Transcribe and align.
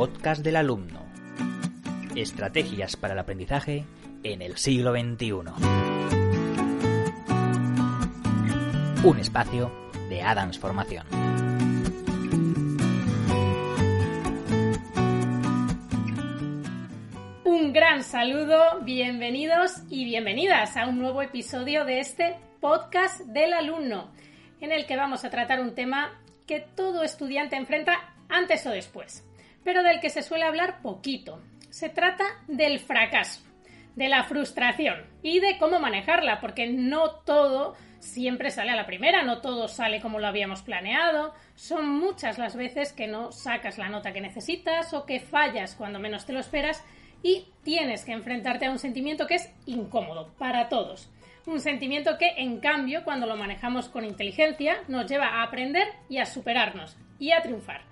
podcast 0.00 0.42
del 0.42 0.56
alumno. 0.56 1.04
Estrategias 2.16 2.96
para 2.96 3.12
el 3.12 3.18
aprendizaje 3.18 3.84
en 4.22 4.40
el 4.40 4.56
siglo 4.56 4.92
XXI. 4.92 5.28
Un 9.04 9.18
espacio 9.18 9.70
de 10.08 10.22
Adams 10.22 10.58
Formación. 10.58 11.06
Un 17.44 17.74
gran 17.74 18.02
saludo, 18.02 18.80
bienvenidos 18.80 19.82
y 19.90 20.06
bienvenidas 20.06 20.78
a 20.78 20.86
un 20.86 20.98
nuevo 20.98 21.20
episodio 21.20 21.84
de 21.84 22.00
este 22.00 22.36
podcast 22.62 23.20
del 23.26 23.52
alumno, 23.52 24.10
en 24.62 24.72
el 24.72 24.86
que 24.86 24.96
vamos 24.96 25.26
a 25.26 25.30
tratar 25.30 25.60
un 25.60 25.74
tema 25.74 26.18
que 26.46 26.60
todo 26.74 27.02
estudiante 27.02 27.56
enfrenta 27.56 28.14
antes 28.30 28.64
o 28.66 28.70
después, 28.70 29.26
pero 29.64 29.82
del 29.82 30.00
que 30.00 30.10
se 30.10 30.22
suele 30.22 30.44
hablar 30.44 30.82
poquito. 30.82 31.40
Se 31.70 31.88
trata 31.88 32.24
del 32.48 32.80
fracaso, 32.80 33.42
de 33.96 34.08
la 34.08 34.24
frustración 34.24 35.06
y 35.22 35.40
de 35.40 35.58
cómo 35.58 35.78
manejarla, 35.78 36.40
porque 36.40 36.66
no 36.66 37.10
todo 37.10 37.76
siempre 38.00 38.50
sale 38.50 38.70
a 38.70 38.76
la 38.76 38.86
primera, 38.86 39.22
no 39.22 39.40
todo 39.40 39.68
sale 39.68 40.00
como 40.00 40.18
lo 40.18 40.26
habíamos 40.26 40.62
planeado, 40.62 41.34
son 41.54 41.88
muchas 41.88 42.38
las 42.38 42.56
veces 42.56 42.92
que 42.92 43.06
no 43.06 43.30
sacas 43.30 43.78
la 43.78 43.88
nota 43.88 44.12
que 44.12 44.20
necesitas 44.20 44.92
o 44.94 45.04
que 45.06 45.20
fallas 45.20 45.74
cuando 45.76 45.98
menos 45.98 46.26
te 46.26 46.32
lo 46.32 46.40
esperas 46.40 46.82
y 47.22 47.46
tienes 47.62 48.04
que 48.04 48.12
enfrentarte 48.12 48.66
a 48.66 48.70
un 48.70 48.78
sentimiento 48.78 49.26
que 49.26 49.34
es 49.34 49.52
incómodo 49.66 50.32
para 50.38 50.68
todos. 50.68 51.10
Un 51.46 51.60
sentimiento 51.60 52.18
que, 52.18 52.34
en 52.36 52.60
cambio, 52.60 53.02
cuando 53.04 53.26
lo 53.26 53.36
manejamos 53.36 53.88
con 53.88 54.04
inteligencia, 54.04 54.78
nos 54.88 55.06
lleva 55.06 55.26
a 55.26 55.42
aprender 55.42 55.88
y 56.08 56.18
a 56.18 56.26
superarnos 56.26 56.96
y 57.18 57.32
a 57.32 57.42
triunfar. 57.42 57.89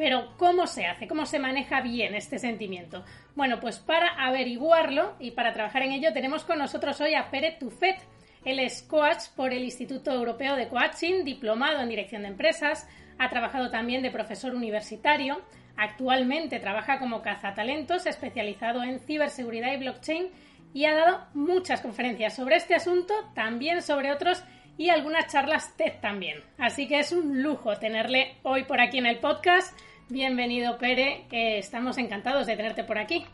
Pero, 0.00 0.32
¿cómo 0.38 0.66
se 0.66 0.86
hace? 0.86 1.06
¿Cómo 1.06 1.26
se 1.26 1.38
maneja 1.38 1.82
bien 1.82 2.14
este 2.14 2.38
sentimiento? 2.38 3.04
Bueno, 3.34 3.60
pues 3.60 3.78
para 3.80 4.08
averiguarlo 4.14 5.14
y 5.20 5.32
para 5.32 5.52
trabajar 5.52 5.82
en 5.82 5.92
ello 5.92 6.14
tenemos 6.14 6.42
con 6.44 6.58
nosotros 6.58 6.98
hoy 7.02 7.12
a 7.12 7.30
Pere 7.30 7.58
Tufet. 7.60 7.98
Él 8.46 8.60
es 8.60 8.80
coach 8.80 9.24
por 9.36 9.52
el 9.52 9.62
Instituto 9.62 10.10
Europeo 10.10 10.56
de 10.56 10.68
Coaching, 10.68 11.22
diplomado 11.22 11.82
en 11.82 11.90
dirección 11.90 12.22
de 12.22 12.28
empresas, 12.28 12.88
ha 13.18 13.28
trabajado 13.28 13.70
también 13.70 14.00
de 14.00 14.10
profesor 14.10 14.54
universitario, 14.54 15.42
actualmente 15.76 16.60
trabaja 16.60 16.98
como 16.98 17.20
cazatalentos 17.20 18.06
especializado 18.06 18.82
en 18.82 19.00
ciberseguridad 19.00 19.74
y 19.74 19.80
blockchain 19.80 20.30
y 20.72 20.86
ha 20.86 20.94
dado 20.94 21.26
muchas 21.34 21.82
conferencias 21.82 22.34
sobre 22.34 22.56
este 22.56 22.74
asunto, 22.74 23.12
también 23.34 23.82
sobre 23.82 24.12
otros 24.12 24.42
y 24.78 24.88
algunas 24.88 25.30
charlas 25.30 25.76
TED 25.76 26.00
también. 26.00 26.42
Así 26.56 26.88
que 26.88 27.00
es 27.00 27.12
un 27.12 27.42
lujo 27.42 27.76
tenerle 27.76 28.36
hoy 28.44 28.64
por 28.64 28.80
aquí 28.80 28.96
en 28.96 29.04
el 29.04 29.18
podcast. 29.18 29.78
Bienvenido, 30.10 30.76
Pere. 30.76 31.26
estamos 31.30 31.96
encantados 31.96 32.44
de 32.48 32.56
tenerte 32.56 32.82
por 32.82 32.98
aquí. 32.98 33.24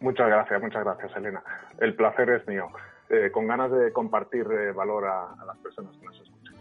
Muchas 0.00 0.28
gracias, 0.28 0.60
muchas 0.60 0.84
gracias, 0.84 1.16
Elena. 1.16 1.42
El 1.80 1.94
placer 1.94 2.28
es 2.28 2.46
mío. 2.46 2.68
Eh, 3.08 3.30
con 3.32 3.46
ganas 3.46 3.70
de 3.72 3.90
compartir 3.90 4.46
eh, 4.52 4.72
valor 4.72 5.06
a, 5.06 5.32
a, 5.32 5.46
las 5.46 5.56
personas 5.56 5.96
que 5.96 6.04
nos 6.04 6.20
escuchan. 6.20 6.54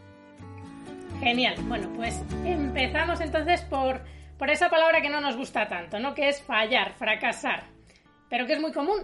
Genial. 1.19 1.55
Bueno, 1.63 1.89
pues 1.93 2.23
empezamos 2.45 3.19
entonces 3.19 3.63
por, 3.63 3.99
por 4.39 4.49
esa 4.49 4.69
palabra 4.69 5.01
que 5.01 5.09
no 5.09 5.19
nos 5.19 5.35
gusta 5.35 5.67
tanto, 5.67 5.99
¿no? 5.99 6.15
Que 6.15 6.29
es 6.29 6.41
fallar, 6.41 6.93
fracasar. 6.93 7.63
Pero 8.29 8.45
que 8.45 8.53
es 8.53 8.61
muy 8.61 8.71
común. 8.71 8.99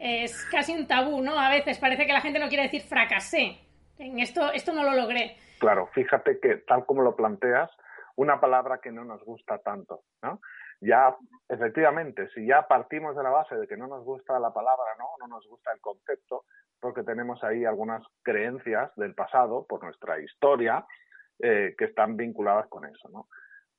Es 0.00 0.42
casi 0.50 0.72
un 0.72 0.86
tabú, 0.86 1.20
¿no? 1.20 1.38
A 1.38 1.50
veces 1.50 1.76
parece 1.76 2.06
que 2.06 2.14
la 2.14 2.22
gente 2.22 2.38
no 2.38 2.48
quiere 2.48 2.62
decir 2.62 2.80
fracasé. 2.80 3.58
En 3.98 4.20
esto, 4.20 4.50
esto 4.52 4.72
no 4.72 4.82
lo 4.84 4.94
logré. 4.94 5.36
Claro, 5.58 5.86
fíjate 5.92 6.38
que 6.40 6.56
tal 6.66 6.86
como 6.86 7.02
lo 7.02 7.14
planteas, 7.14 7.70
una 8.16 8.40
palabra 8.40 8.78
que 8.78 8.92
no 8.92 9.04
nos 9.04 9.22
gusta 9.24 9.58
tanto, 9.58 10.02
¿no? 10.22 10.40
Ya, 10.80 11.16
efectivamente, 11.48 12.28
si 12.34 12.46
ya 12.46 12.66
partimos 12.68 13.16
de 13.16 13.22
la 13.22 13.30
base 13.30 13.56
de 13.56 13.66
que 13.66 13.76
no 13.76 13.86
nos 13.86 14.04
gusta 14.04 14.38
la 14.38 14.52
palabra, 14.52 14.92
¿no? 14.98 15.06
No 15.20 15.26
nos 15.28 15.46
gusta 15.46 15.72
el 15.72 15.80
concepto, 15.80 16.44
porque 16.80 17.02
tenemos 17.02 17.42
ahí 17.44 17.64
algunas 17.64 18.02
creencias 18.22 18.94
del 18.96 19.14
pasado, 19.14 19.66
por 19.66 19.82
nuestra 19.82 20.20
historia, 20.20 20.84
eh, 21.38 21.74
que 21.78 21.86
están 21.86 22.16
vinculadas 22.16 22.66
con 22.68 22.84
eso, 22.84 23.08
¿no? 23.08 23.28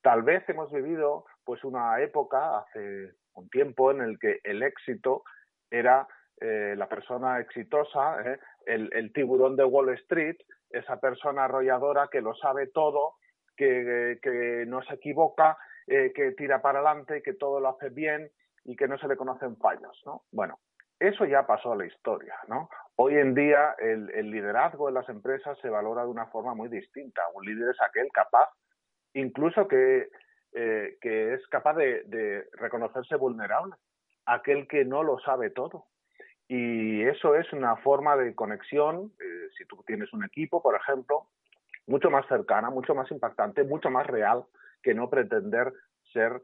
Tal 0.01 0.23
vez 0.23 0.47
hemos 0.49 0.71
vivido, 0.71 1.25
pues, 1.43 1.63
una 1.63 1.99
época 2.01 2.59
hace 2.59 3.13
un 3.33 3.49
tiempo 3.49 3.91
en 3.91 4.01
el 4.01 4.19
que 4.19 4.39
el 4.43 4.63
éxito 4.63 5.23
era 5.69 6.07
eh, 6.39 6.75
la 6.77 6.87
persona 6.87 7.39
exitosa, 7.39 8.21
¿eh? 8.21 8.39
el, 8.65 8.89
el, 8.93 9.11
tiburón 9.11 9.55
de 9.55 9.65
Wall 9.65 9.89
Street, 9.89 10.37
esa 10.69 10.99
persona 10.99 11.45
arrolladora 11.45 12.09
que 12.11 12.21
lo 12.21 12.35
sabe 12.35 12.67
todo, 12.67 13.15
que, 13.57 14.65
no 14.67 14.81
se 14.83 14.93
equivoca, 14.95 15.57
eh, 15.87 16.13
que 16.15 16.31
tira 16.31 16.61
para 16.61 16.79
adelante, 16.79 17.21
que 17.21 17.33
todo 17.33 17.59
lo 17.59 17.69
hace 17.69 17.89
bien 17.89 18.29
y 18.63 18.75
que 18.75 18.87
no 18.87 18.97
se 18.97 19.07
le 19.07 19.17
conocen 19.17 19.57
fallos, 19.57 20.01
¿no? 20.05 20.23
Bueno, 20.31 20.59
eso 20.99 21.25
ya 21.25 21.45
pasó 21.45 21.73
a 21.73 21.75
la 21.75 21.85
historia, 21.85 22.35
¿no? 22.47 22.69
Hoy 22.95 23.17
en 23.17 23.33
día 23.33 23.75
el, 23.79 24.31
liderazgo 24.31 24.87
en 24.87 24.95
las 24.95 25.09
empresas 25.09 25.57
se 25.61 25.69
valora 25.69 26.03
de 26.03 26.09
una 26.09 26.27
forma 26.27 26.55
muy 26.55 26.69
distinta. 26.69 27.21
Un 27.33 27.45
líder 27.45 27.71
es 27.71 27.81
aquel 27.81 28.07
capaz, 28.13 28.49
incluso 29.13 29.67
que, 29.67 30.09
eh, 30.53 30.97
que 31.01 31.33
es 31.33 31.47
capaz 31.47 31.75
de, 31.75 32.03
de 32.05 32.47
reconocerse 32.53 33.15
vulnerable, 33.15 33.75
aquel 34.25 34.67
que 34.67 34.85
no 34.85 35.03
lo 35.03 35.19
sabe 35.19 35.49
todo, 35.49 35.85
y 36.47 37.03
eso 37.03 37.35
es 37.35 37.51
una 37.51 37.75
forma 37.77 38.15
de 38.15 38.33
conexión, 38.33 39.11
eh, 39.19 39.49
si 39.57 39.65
tú 39.65 39.83
tienes 39.85 40.11
un 40.13 40.23
equipo, 40.23 40.61
por 40.61 40.75
ejemplo, 40.75 41.27
mucho 41.87 42.09
más 42.11 42.27
cercana, 42.27 42.69
mucho 42.69 42.93
más 42.93 43.09
impactante, 43.11 43.63
mucho 43.63 43.89
más 43.89 44.05
real 44.05 44.45
que 44.83 44.93
no 44.93 45.09
pretender 45.09 45.73
ser 46.13 46.41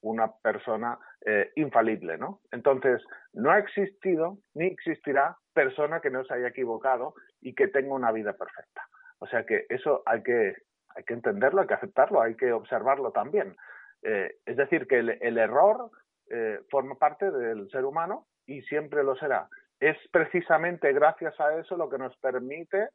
una 0.00 0.32
persona 0.42 0.98
eh, 1.24 1.52
infalible, 1.56 2.18
¿no? 2.18 2.40
Entonces, 2.52 3.02
no 3.32 3.50
ha 3.50 3.58
existido 3.58 4.38
ni 4.54 4.66
existirá 4.66 5.36
persona 5.52 6.00
que 6.00 6.10
no 6.10 6.24
se 6.24 6.34
haya 6.34 6.48
equivocado 6.48 7.14
y 7.40 7.54
que 7.54 7.68
tenga 7.68 7.94
una 7.94 8.12
vida 8.12 8.34
perfecta. 8.34 8.82
O 9.18 9.26
sea 9.26 9.44
que 9.44 9.66
eso 9.68 10.02
hay 10.06 10.22
que, 10.22 10.54
hay 10.94 11.04
que 11.04 11.14
entenderlo, 11.14 11.60
hay 11.62 11.66
que 11.66 11.74
aceptarlo, 11.74 12.20
hay 12.20 12.36
que 12.36 12.52
observarlo 12.52 13.12
también. 13.12 13.56
Eh, 14.02 14.36
es 14.44 14.56
decir, 14.56 14.86
que 14.86 14.98
el, 14.98 15.38
error 15.38 15.90
eh, 16.30 16.60
forma 16.70 16.96
parte 16.96 17.30
del 17.30 17.68
ser 17.70 17.84
humano 17.84 18.26
y 18.46 18.62
siempre 18.62 19.02
lo 19.02 19.16
será. 19.16 19.48
Es 19.80 19.96
precisamente 20.10 20.92
gracias 20.92 21.38
a 21.40 21.58
eso 21.58 21.76
lo 21.76 21.88
que 21.88 21.98
nos 21.98 22.16
permite 22.18 22.90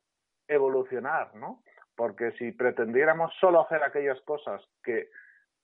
evolucionar, 0.48 1.36
¿no? 1.36 1.62
Porque 1.96 2.32
si 2.34 2.52
pretendiéramos 2.52 3.34
solo 3.40 3.62
hacer 3.62 3.84
aquellas 3.84 4.20
cosas 4.22 4.62
que 4.84 5.10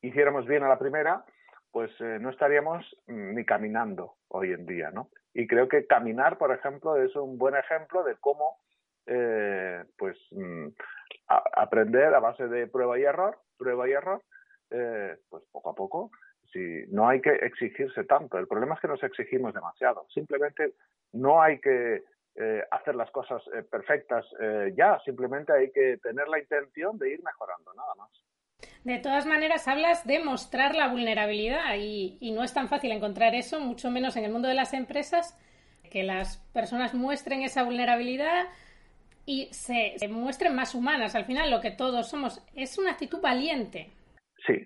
hiciéramos 0.02 0.46
bien 0.46 0.64
a 0.64 0.70
la 0.70 0.80
primera, 0.80 1.24
pues 1.72 1.92
eh, 2.00 2.18
no 2.20 2.30
estaríamos 2.30 2.86
ni 3.08 3.46
caminando 3.46 4.16
hoy 4.30 4.52
en 4.52 4.66
día, 4.66 4.92
¿no? 4.92 5.10
Y 5.34 5.48
creo 5.48 5.68
que 5.68 5.86
caminar, 5.86 6.38
por 6.38 6.52
ejemplo, 6.52 6.96
es 6.98 7.16
un 7.16 7.38
buen 7.38 7.56
ejemplo 7.56 8.04
de 8.04 8.16
cómo, 8.20 8.60
eh, 9.06 9.84
pues, 9.98 10.18
mm, 10.32 10.68
a 11.28 11.44
aprender 11.56 12.14
a 12.16 12.20
base 12.20 12.48
de 12.48 12.68
prueba 12.68 12.98
y 12.98 13.04
error, 13.04 13.38
prueba 13.58 13.88
y 13.88 13.92
error, 13.92 14.22
eh, 14.72 15.18
pues 15.30 15.44
poco 15.52 15.70
a 15.70 15.76
poco 15.76 16.12
si 16.52 16.86
no 16.90 17.08
hay 17.08 17.22
que 17.22 17.32
exigirse 17.32 18.04
tanto. 18.06 18.38
El 18.38 18.48
problema 18.48 18.76
es 18.76 18.82
que 18.82 18.88
nos 18.88 19.04
exigimos 19.04 19.54
demasiado. 19.54 20.06
Simplemente 20.14 20.74
no 21.14 21.42
hay 21.42 21.60
que 21.60 22.04
eh, 22.40 22.64
hacer 22.70 22.96
las 22.96 23.10
cosas 23.10 23.42
eh, 23.56 23.64
perfectas 23.64 24.24
eh, 24.40 24.72
ya, 24.78 25.00
simplemente 25.04 25.52
hay 25.54 25.72
que 25.72 25.98
tener 25.98 26.28
la 26.28 26.38
intención 26.38 26.96
de 27.00 27.14
ir 27.14 27.24
mejorando, 27.24 27.74
nada 27.74 27.96
más. 27.96 28.12
De 28.84 29.00
todas 29.00 29.26
maneras, 29.26 29.68
hablas 29.68 30.06
de 30.06 30.24
mostrar 30.24 30.76
la 30.76 30.88
vulnerabilidad 30.88 31.76
y, 31.78 32.18
y, 32.20 32.32
no 32.34 32.44
es 32.44 32.54
tan 32.54 32.68
fácil 32.68 32.92
encontrar 32.92 33.34
eso, 33.34 33.60
mucho 33.60 33.90
menos 33.90 34.18
en 34.18 34.24
el 34.24 34.32
mundo 34.32 34.48
de 34.48 34.54
las 34.54 34.76
empresas, 34.76 35.36
que 35.90 36.04
las 36.04 36.38
personas 36.54 36.94
muestren 36.94 37.42
esa 37.42 37.64
vulnerabilidad 37.64 38.46
y 39.26 39.48
se, 39.52 39.94
se 39.98 40.08
muestren 40.08 40.56
más 40.56 40.76
humanas. 40.76 41.16
Al 41.16 41.26
final, 41.26 41.50
lo 41.50 41.60
que 41.60 41.72
todos 41.72 42.08
somos 42.08 42.46
es 42.56 42.78
una 42.78 42.92
actitud 42.92 43.20
valiente. 43.20 43.90
Sí, 44.46 44.64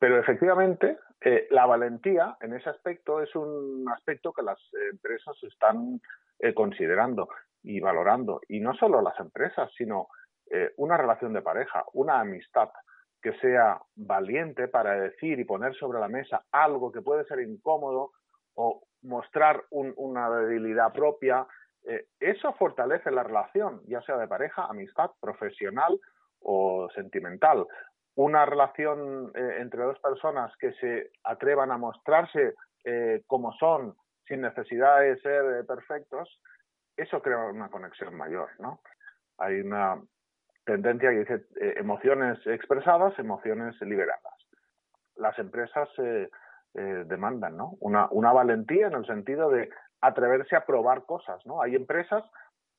pero 0.00 0.20
efectivamente, 0.20 0.96
eh, 1.24 1.48
la 1.50 1.66
valentía 1.66 2.36
en 2.40 2.54
ese 2.54 2.70
aspecto 2.70 3.20
es 3.20 3.34
un 3.34 3.84
aspecto 3.90 4.32
que 4.32 4.42
las 4.42 4.58
empresas 4.92 5.36
están 5.42 6.00
eh, 6.38 6.52
considerando 6.52 7.28
y 7.62 7.80
valorando. 7.80 8.40
Y 8.48 8.60
no 8.60 8.74
solo 8.74 9.00
las 9.00 9.18
empresas, 9.18 9.70
sino 9.76 10.08
eh, 10.50 10.72
una 10.76 10.96
relación 10.96 11.32
de 11.32 11.42
pareja, 11.42 11.84
una 11.94 12.20
amistad 12.20 12.68
que 13.22 13.32
sea 13.38 13.80
valiente 13.96 14.68
para 14.68 15.00
decir 15.00 15.40
y 15.40 15.44
poner 15.44 15.74
sobre 15.76 15.98
la 15.98 16.08
mesa 16.08 16.44
algo 16.52 16.92
que 16.92 17.00
puede 17.00 17.24
ser 17.24 17.40
incómodo 17.40 18.12
o 18.54 18.82
mostrar 19.02 19.64
una 19.70 20.30
debilidad 20.30 20.92
propia, 20.92 21.46
eh, 21.86 22.06
eso 22.20 22.52
fortalece 22.54 23.10
la 23.10 23.22
relación, 23.22 23.80
ya 23.86 24.02
sea 24.02 24.16
de 24.16 24.28
pareja, 24.28 24.66
amistad, 24.66 25.10
profesional 25.20 25.98
o 26.40 26.88
sentimental. 26.94 27.66
Una 28.16 28.46
relación 28.46 29.32
eh, 29.34 29.56
entre 29.60 29.82
dos 29.82 29.98
personas 30.00 30.56
que 30.58 30.72
se 30.74 31.10
atrevan 31.24 31.70
a 31.70 31.78
mostrarse 31.78 32.54
como 33.26 33.50
son, 33.54 33.96
sin 34.28 34.42
necesidad 34.42 35.00
de 35.00 35.16
ser 35.20 35.64
perfectos, 35.66 36.28
eso 36.98 37.22
crea 37.22 37.38
una 37.38 37.70
conexión 37.70 38.14
mayor, 38.14 38.50
¿no? 38.58 38.80
Hay 39.38 39.60
una 39.60 40.02
tendencia 40.64 41.10
que 41.10 41.18
dice 41.18 41.46
eh, 41.60 41.74
emociones 41.76 42.38
expresadas, 42.46 43.18
emociones 43.18 43.80
liberadas. 43.80 44.34
Las 45.16 45.38
empresas 45.38 45.88
eh, 45.98 46.28
eh, 46.74 47.04
demandan 47.06 47.56
¿no? 47.56 47.76
una, 47.80 48.08
una, 48.10 48.32
valentía 48.32 48.88
en 48.88 48.94
el 48.94 49.06
sentido 49.06 49.50
de 49.50 49.70
atreverse 50.00 50.56
a 50.56 50.64
probar 50.64 51.04
cosas. 51.04 51.44
¿no? 51.46 51.62
Hay 51.62 51.74
empresas 51.74 52.24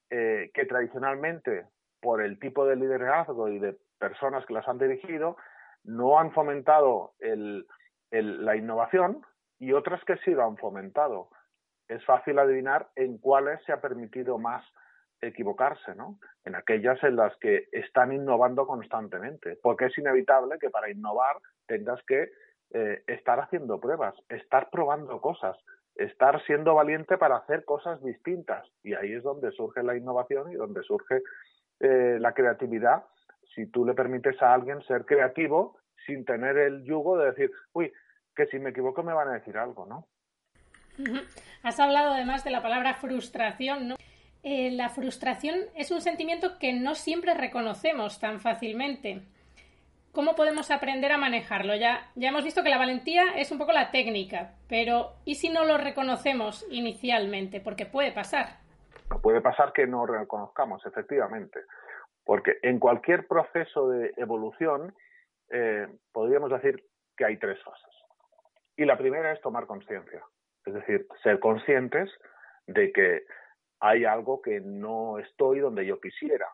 que 0.07 0.65
tradicionalmente, 0.69 1.65
por 1.99 2.21
el 2.21 2.39
tipo 2.39 2.65
de 2.65 2.77
liderazgo 2.77 3.49
y 3.49 3.59
de 3.59 3.75
personas 3.99 4.45
que 4.45 4.53
las 4.53 4.67
han 4.67 4.77
dirigido, 4.77 5.37
no 5.83 6.19
han 6.19 6.31
fomentado 6.31 7.13
el, 7.19 7.65
la 8.11 8.55
innovación 8.55 9.25
y 9.59 9.73
otras 9.73 10.03
que 10.05 10.17
sí 10.17 10.31
lo 10.31 10.43
han 10.45 10.57
fomentado. 10.57 11.29
Es 11.87 12.03
fácil 12.05 12.39
adivinar 12.39 12.89
en 12.95 13.17
cuáles 13.17 13.63
se 13.65 13.71
ha 13.71 13.81
permitido 13.81 14.37
más 14.37 14.65
equivocarse, 15.21 15.95
¿no? 15.95 16.19
En 16.43 16.55
aquellas 16.55 17.01
en 17.03 17.15
las 17.15 17.35
que 17.37 17.67
están 17.71 18.11
innovando 18.11 18.67
constantemente, 18.67 19.57
porque 19.61 19.85
es 19.85 19.97
inevitable 19.97 20.57
que 20.59 20.69
para 20.69 20.89
innovar 20.89 21.37
tengas 21.67 22.01
que 22.03 22.31
eh, 22.73 23.03
estar 23.07 23.39
haciendo 23.39 23.79
pruebas, 23.79 24.15
estar 24.29 24.69
probando 24.69 25.21
cosas, 25.21 25.57
estar 25.95 26.43
siendo 26.45 26.75
valiente 26.75 27.17
para 27.17 27.37
hacer 27.37 27.63
cosas 27.65 28.03
distintas. 28.03 28.67
Y 28.83 28.93
ahí 28.93 29.13
es 29.13 29.23
donde 29.23 29.51
surge 29.51 29.83
la 29.83 29.95
innovación 29.95 30.51
y 30.51 30.55
donde 30.55 30.83
surge 30.83 31.21
eh, 31.79 32.17
la 32.19 32.33
creatividad. 32.33 33.05
Si 33.55 33.65
tú 33.67 33.85
le 33.85 33.93
permites 33.93 34.41
a 34.41 34.53
alguien 34.53 34.81
ser 34.83 35.05
creativo 35.05 35.79
sin 36.05 36.25
tener 36.25 36.57
el 36.57 36.83
yugo 36.83 37.17
de 37.17 37.27
decir, 37.27 37.51
uy, 37.73 37.91
que 38.35 38.45
si 38.47 38.59
me 38.59 38.71
equivoco 38.71 39.01
me 39.01 39.13
van 39.13 39.29
a 39.29 39.33
decir 39.33 39.57
algo, 39.57 39.85
¿no? 39.85 40.07
Has 41.63 41.79
hablado 41.79 42.13
además 42.13 42.43
de 42.43 42.51
la 42.51 42.61
palabra 42.61 42.95
frustración, 42.95 43.87
¿no? 43.87 43.95
Eh, 44.43 44.71
la 44.71 44.89
frustración 44.89 45.55
es 45.75 45.89
un 45.89 46.01
sentimiento 46.01 46.59
que 46.59 46.73
no 46.73 46.93
siempre 46.95 47.33
reconocemos 47.33 48.19
tan 48.19 48.39
fácilmente. 48.39 49.23
¿Cómo 50.11 50.35
podemos 50.35 50.69
aprender 50.69 51.11
a 51.11 51.17
manejarlo? 51.17 51.75
Ya, 51.75 52.11
ya 52.15 52.29
hemos 52.29 52.43
visto 52.43 52.63
que 52.63 52.69
la 52.69 52.77
valentía 52.77 53.23
es 53.35 53.51
un 53.51 53.57
poco 53.57 53.71
la 53.71 53.91
técnica, 53.91 54.53
pero 54.69 55.13
¿y 55.25 55.35
si 55.35 55.49
no 55.49 55.65
lo 55.65 55.77
reconocemos 55.77 56.65
inicialmente? 56.69 57.59
Porque 57.59 57.85
puede 57.85 58.11
pasar. 58.11 58.59
Puede 59.21 59.41
pasar 59.41 59.73
que 59.73 59.87
no 59.87 60.05
reconozcamos, 60.05 60.85
efectivamente, 60.85 61.61
porque 62.25 62.57
en 62.63 62.79
cualquier 62.79 63.27
proceso 63.27 63.89
de 63.89 64.13
evolución 64.17 64.93
eh, 65.51 65.87
podríamos 66.11 66.51
decir 66.51 66.83
que 67.15 67.25
hay 67.25 67.37
tres 67.37 67.61
fases. 67.63 67.93
Y 68.75 68.85
la 68.85 68.97
primera 68.97 69.31
es 69.31 69.39
tomar 69.41 69.67
conciencia, 69.67 70.21
es 70.65 70.73
decir, 70.73 71.07
ser 71.23 71.39
conscientes 71.39 72.11
de 72.67 72.91
que 72.91 73.23
hay 73.79 74.05
algo 74.05 74.41
que 74.41 74.59
no 74.59 75.19
estoy 75.19 75.59
donde 75.59 75.85
yo 75.85 76.01
quisiera, 76.01 76.47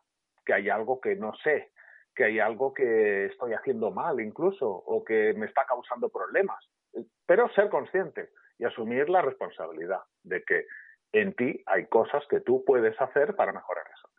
que 0.45 0.53
hay 0.53 0.69
algo 0.69 0.99
que 0.99 1.15
no 1.15 1.33
sé, 1.43 1.71
que 2.13 2.25
hay 2.25 2.39
algo 2.39 2.73
que 2.73 3.27
estoy 3.27 3.53
haciendo 3.53 3.91
mal 3.91 4.19
incluso 4.19 4.67
o 4.69 5.03
que 5.03 5.33
me 5.33 5.45
está 5.45 5.65
causando 5.65 6.09
problemas. 6.09 6.63
Pero 7.25 7.49
ser 7.53 7.69
consciente 7.69 8.29
y 8.59 8.65
asumir 8.65 9.09
la 9.09 9.21
responsabilidad 9.21 10.01
de 10.23 10.43
que 10.43 10.65
en 11.13 11.33
ti 11.33 11.63
hay 11.65 11.87
cosas 11.87 12.23
que 12.29 12.41
tú 12.41 12.63
puedes 12.65 12.99
hacer 12.99 13.35
para 13.35 13.53
mejorar 13.53 13.85
eso. 13.87 14.10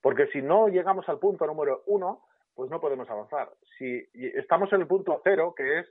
Porque 0.00 0.26
si 0.28 0.42
no 0.42 0.68
llegamos 0.68 1.08
al 1.08 1.18
punto 1.18 1.46
número 1.46 1.82
uno, 1.86 2.22
pues 2.54 2.70
no 2.70 2.80
podemos 2.80 3.08
avanzar. 3.08 3.50
Si 3.78 4.06
estamos 4.14 4.72
en 4.72 4.82
el 4.82 4.86
punto 4.86 5.20
cero, 5.24 5.54
que 5.56 5.80
es 5.80 5.86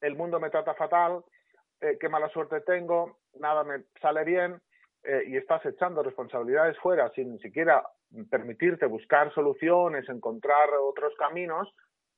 el 0.00 0.16
mundo 0.16 0.38
me 0.40 0.50
trata 0.50 0.74
fatal, 0.74 1.24
eh, 1.80 1.96
qué 2.00 2.08
mala 2.08 2.28
suerte 2.28 2.60
tengo, 2.60 3.18
nada 3.38 3.64
me 3.64 3.84
sale 4.00 4.24
bien, 4.24 4.60
eh, 5.04 5.24
y 5.26 5.36
estás 5.36 5.64
echando 5.64 6.02
responsabilidades 6.02 6.76
fuera 6.78 7.10
sin 7.10 7.38
siquiera 7.38 7.84
permitirte 8.30 8.86
buscar 8.86 9.32
soluciones, 9.32 10.08
encontrar 10.08 10.70
otros 10.80 11.14
caminos, 11.16 11.72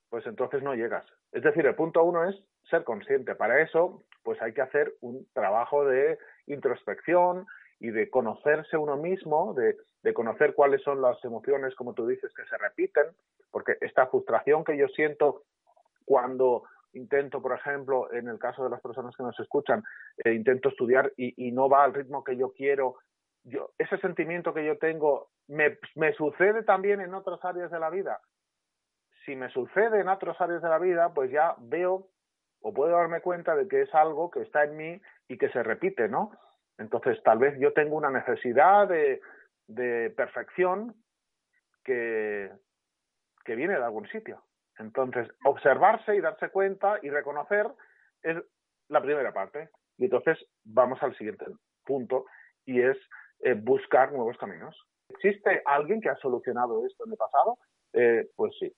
pues 0.08 0.26
entonces 0.26 0.62
no 0.62 0.74
llegas. 0.74 1.04
Es 1.32 1.42
decir, 1.42 1.66
el 1.66 1.74
punto 1.74 2.02
uno 2.02 2.28
es 2.28 2.36
ser 2.68 2.84
consciente. 2.84 3.34
Para 3.34 3.60
eso, 3.60 4.02
pues 4.22 4.40
hay 4.42 4.52
que 4.52 4.62
hacer 4.62 4.94
un 5.00 5.26
trabajo 5.32 5.84
de 5.84 6.18
introspección 6.46 7.46
y 7.80 7.90
de 7.90 8.10
conocerse 8.10 8.76
uno 8.76 8.96
mismo, 8.98 9.54
de, 9.54 9.74
conocer 10.14 10.54
cuáles 10.54 10.82
son 10.82 11.00
las 11.00 11.22
emociones, 11.24 11.74
como 11.74 11.94
tú 11.94 12.06
dices, 12.06 12.32
que 12.34 12.44
se 12.44 12.58
repiten, 12.58 13.04
porque 13.50 13.76
esta 13.80 14.06
frustración 14.06 14.64
que 14.64 14.76
yo 14.76 14.86
siento 14.88 15.44
cuando 16.04 16.64
intento, 16.92 17.40
por 17.40 17.52
ejemplo, 17.52 18.12
en 18.12 18.28
el 18.28 18.38
caso 18.38 18.62
de 18.62 18.70
las 18.70 18.80
personas 18.80 19.16
que 19.16 19.22
nos 19.22 19.38
escuchan, 19.40 19.82
eh, 20.24 20.34
intento 20.34 20.68
estudiar 20.68 21.12
y, 21.16 21.52
no 21.52 21.68
va 21.68 21.84
al 21.84 21.94
ritmo 21.94 22.22
que 22.22 22.36
yo 22.36 22.52
quiero, 22.52 22.96
yo, 23.44 23.70
ese 23.78 23.96
sentimiento 23.98 24.52
que 24.52 24.66
yo 24.66 24.76
tengo, 24.76 25.28
me, 25.48 25.78
me 25.94 26.12
sucede 26.12 26.62
también 26.64 27.00
en 27.00 27.14
otras 27.14 27.42
áreas 27.44 27.70
de 27.70 27.80
la 27.80 27.88
vida. 27.88 28.20
Si 29.24 29.34
me 29.36 29.48
sucede 29.50 30.00
en 30.00 30.08
otras 30.08 30.38
áreas 30.40 30.62
de 30.62 30.68
la 30.68 30.78
vida, 30.78 31.14
pues 31.14 31.30
ya 31.30 31.54
veo 31.58 32.08
o 32.60 32.74
puedo 32.74 32.92
darme 32.92 33.22
cuenta 33.22 33.54
de 33.54 33.66
que 33.68 33.82
es 33.82 33.94
algo 33.94 34.30
que 34.30 34.42
está 34.42 34.64
en 34.64 34.76
mí 34.76 35.00
y 35.28 35.38
que 35.38 35.48
se 35.50 35.62
repite, 35.62 36.08
¿no? 36.08 36.32
Entonces, 36.80 37.22
tal 37.22 37.38
vez 37.38 37.56
yo 37.60 37.72
tengo 37.72 37.96
una 37.96 38.10
necesidad 38.10 38.88
de, 38.88 39.20
perfección 40.16 40.96
que, 41.84 42.50
que 43.44 43.54
viene 43.54 43.74
de 43.74 43.84
algún 43.84 44.08
sitio. 44.08 44.42
Entonces, 44.78 45.28
observarse 45.44 46.16
y 46.16 46.20
darse 46.20 46.48
cuenta 46.48 46.98
y 47.02 47.10
reconocer 47.10 47.68
es 48.22 48.36
la 48.88 49.00
primera 49.00 49.32
parte. 49.32 49.68
Y 49.98 50.04
entonces 50.04 50.38
vamos 50.64 51.00
al 51.02 51.16
siguiente 51.16 51.44
punto 51.84 52.24
y 52.64 52.80
es 52.80 52.96
eh, 53.40 53.54
buscar 53.54 54.12
nuevos 54.12 54.36
caminos. 54.38 54.76
¿Existe 55.10 55.62
alguien 55.66 56.00
que 56.00 56.08
ha 56.08 56.16
solucionado 56.16 56.86
esto 56.86 57.04
en 57.04 57.12
el 57.12 57.18
pasado? 57.18 57.58
Eh, 57.92 58.28
pues 58.34 58.54
sí. 58.58 58.72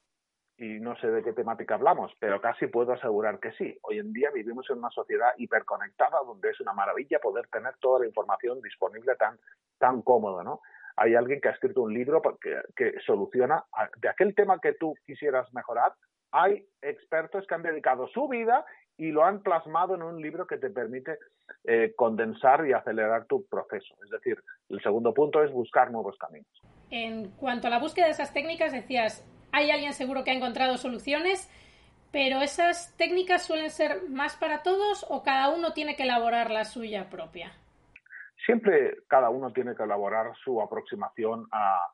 Y 0.62 0.78
no 0.78 0.94
sé 0.96 1.08
de 1.08 1.24
qué 1.24 1.32
temática 1.32 1.74
hablamos, 1.74 2.12
pero 2.20 2.40
casi 2.40 2.68
puedo 2.68 2.92
asegurar 2.92 3.40
que 3.40 3.50
sí. 3.52 3.76
Hoy 3.82 3.98
en 3.98 4.12
día 4.12 4.30
vivimos 4.32 4.64
en 4.70 4.78
una 4.78 4.90
sociedad 4.90 5.32
hiperconectada 5.36 6.20
donde 6.24 6.50
es 6.50 6.60
una 6.60 6.72
maravilla 6.72 7.18
poder 7.18 7.48
tener 7.48 7.74
toda 7.80 7.98
la 7.98 8.06
información 8.06 8.62
disponible 8.62 9.16
tan, 9.16 9.36
tan 9.78 10.02
cómodo, 10.02 10.44
¿no? 10.44 10.60
hay 10.96 11.14
alguien 11.14 11.40
que 11.40 11.48
ha 11.48 11.52
escrito 11.52 11.82
un 11.82 11.92
libro 11.92 12.22
que, 12.40 12.60
que 12.76 12.94
soluciona 13.04 13.64
de 13.96 14.08
aquel 14.08 14.34
tema 14.34 14.60
que 14.60 14.74
tú 14.74 14.94
quisieras 15.04 15.52
mejorar. 15.52 15.94
Hay 16.30 16.64
expertos 16.80 17.46
que 17.46 17.54
han 17.54 17.62
dedicado 17.62 18.06
su 18.08 18.28
vida 18.28 18.64
y 18.96 19.10
lo 19.10 19.24
han 19.24 19.42
plasmado 19.42 19.94
en 19.94 20.02
un 20.02 20.20
libro 20.20 20.46
que 20.46 20.58
te 20.58 20.70
permite 20.70 21.18
eh, 21.64 21.92
condensar 21.96 22.66
y 22.66 22.72
acelerar 22.72 23.24
tu 23.24 23.44
proceso. 23.46 23.94
Es 24.04 24.10
decir, 24.10 24.42
el 24.68 24.82
segundo 24.82 25.12
punto 25.12 25.42
es 25.42 25.50
buscar 25.50 25.90
nuevos 25.90 26.16
caminos. 26.18 26.62
En 26.90 27.30
cuanto 27.32 27.66
a 27.66 27.70
la 27.70 27.78
búsqueda 27.78 28.06
de 28.06 28.12
esas 28.12 28.32
técnicas, 28.32 28.72
decías, 28.72 29.26
hay 29.52 29.70
alguien 29.70 29.92
seguro 29.92 30.24
que 30.24 30.32
ha 30.32 30.34
encontrado 30.34 30.76
soluciones, 30.76 31.48
pero 32.10 32.40
esas 32.40 32.94
técnicas 32.96 33.44
suelen 33.44 33.70
ser 33.70 34.08
más 34.08 34.36
para 34.36 34.62
todos 34.62 35.06
o 35.08 35.22
cada 35.22 35.48
uno 35.50 35.72
tiene 35.72 35.96
que 35.96 36.02
elaborar 36.02 36.50
la 36.50 36.64
suya 36.64 37.08
propia 37.08 37.52
siempre 38.44 38.98
cada 39.08 39.30
uno 39.30 39.52
tiene 39.52 39.74
que 39.74 39.82
elaborar 39.82 40.32
su 40.44 40.60
aproximación 40.60 41.46
a, 41.52 41.88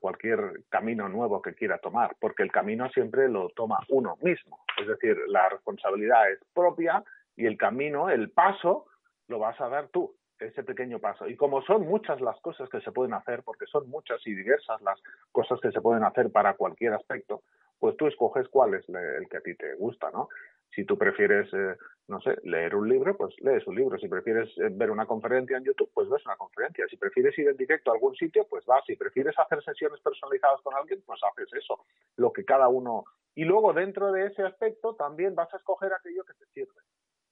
cualquier 0.00 0.62
camino 0.68 1.08
nuevo 1.08 1.42
que 1.42 1.54
quiera 1.54 1.78
tomar, 1.78 2.16
porque 2.20 2.42
el 2.42 2.52
camino 2.52 2.88
siempre 2.90 3.28
lo 3.28 3.48
toma 3.50 3.78
uno 3.88 4.16
mismo. 4.20 4.60
Es 4.80 4.86
decir, 4.86 5.16
la 5.28 5.48
responsabilidad 5.48 6.30
es 6.30 6.38
propia 6.52 7.02
y 7.34 7.46
el 7.46 7.56
camino, 7.56 8.08
el 8.08 8.30
paso, 8.30 8.86
lo 9.28 9.38
vas 9.38 9.60
a 9.60 9.68
dar 9.68 9.88
tú, 9.88 10.14
ese 10.38 10.62
pequeño 10.62 10.98
paso. 10.98 11.26
Y 11.28 11.36
como 11.36 11.62
son 11.62 11.86
muchas 11.86 12.20
las 12.20 12.38
cosas 12.40 12.68
que 12.68 12.80
se 12.80 12.92
pueden 12.92 13.14
hacer, 13.14 13.42
porque 13.42 13.66
son 13.66 13.88
muchas 13.88 14.24
y 14.26 14.34
diversas 14.34 14.80
las 14.82 15.00
cosas 15.32 15.60
que 15.60 15.72
se 15.72 15.80
pueden 15.80 16.04
hacer 16.04 16.30
para 16.30 16.54
cualquier 16.54 16.94
aspecto, 16.94 17.42
pues 17.78 17.96
tú 17.96 18.06
escoges 18.06 18.48
cuál 18.48 18.74
es 18.74 18.88
el 18.88 19.28
que 19.28 19.36
a 19.36 19.40
ti 19.40 19.54
te 19.54 19.74
gusta, 19.74 20.10
¿no? 20.10 20.28
Si 20.74 20.84
tú 20.84 20.98
prefieres, 20.98 21.52
eh, 21.54 21.76
no 22.08 22.20
sé, 22.20 22.36
leer 22.42 22.74
un 22.74 22.88
libro, 22.88 23.16
pues 23.16 23.34
lees 23.40 23.66
un 23.66 23.76
libro. 23.76 23.98
Si 23.98 24.08
prefieres 24.08 24.48
eh, 24.58 24.68
ver 24.70 24.90
una 24.90 25.06
conferencia 25.06 25.56
en 25.56 25.64
YouTube, 25.64 25.90
pues 25.94 26.08
ves 26.08 26.24
una 26.26 26.36
conferencia. 26.36 26.86
Si 26.88 26.96
prefieres 26.96 27.38
ir 27.38 27.48
en 27.48 27.56
directo 27.56 27.90
a 27.90 27.94
algún 27.94 28.14
sitio, 28.14 28.46
pues 28.48 28.64
vas. 28.66 28.84
Si 28.86 28.96
prefieres 28.96 29.38
hacer 29.38 29.62
sesiones 29.62 30.00
personalizadas 30.00 30.60
con 30.62 30.74
alguien, 30.74 31.02
pues 31.06 31.20
haces 31.22 31.48
eso. 31.54 31.80
Lo 32.16 32.32
que 32.32 32.44
cada 32.44 32.68
uno. 32.68 33.04
Y 33.34 33.44
luego, 33.44 33.72
dentro 33.72 34.12
de 34.12 34.26
ese 34.26 34.42
aspecto, 34.42 34.94
también 34.96 35.34
vas 35.34 35.52
a 35.54 35.56
escoger 35.56 35.92
aquello 35.92 36.24
que 36.24 36.34
te 36.34 36.46
sirve. 36.52 36.80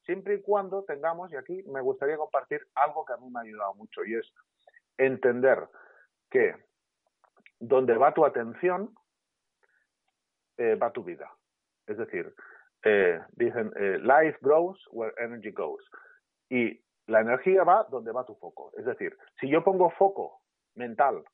Siempre 0.05 0.35
y 0.35 0.43
cuando 0.43 0.85
tengamos, 0.85 1.33
y 1.33 1.37
aquí 1.37 1.63
me 1.65 1.81
gustaría 1.81 2.17
compartir 2.17 2.61
algo 2.75 3.05
que 3.05 3.15
a 3.15 3.17
mí 3.17 3.31
me 3.31 3.41
ha 3.41 3.43
ayudado 3.43 3.75
mucho, 3.75 4.05
y 4.05 4.15
es 4.15 4.33
entender 4.99 5.69
que 6.31 6.55
donde 7.59 7.97
va 7.97 8.13
tu 8.13 8.25
atención, 8.25 8.95
eh, 10.59 10.75
va 10.77 10.93
tu 10.93 11.03
vida. 11.03 11.31
Es 11.87 11.97
decir, 11.99 12.35
eh, 12.85 13.21
dicen, 13.33 13.73
eh, 13.77 13.99
life 13.99 14.39
grows 14.41 14.79
where 14.91 15.15
energy 15.19 15.51
goes. 15.51 15.83
Y 16.51 16.81
la 17.07 17.21
energía 17.21 17.65
va 17.65 17.87
donde 17.91 18.13
va 18.13 18.25
tu 18.25 18.35
foco. 18.37 18.73
Es 18.77 18.85
decir, 18.85 19.17
si 19.41 19.49
yo 19.49 19.65
pongo 19.65 19.91
foco 19.91 20.41
mental, 20.75 21.25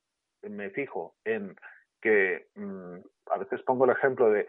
me 0.43 0.71
fijo 0.71 1.17
en 1.25 1.57
que, 2.00 2.49
mm, 2.55 2.97
a 3.27 3.39
veces 3.39 3.62
pongo 3.62 3.85
el 3.85 3.91
ejemplo 3.91 4.31
de, 4.31 4.47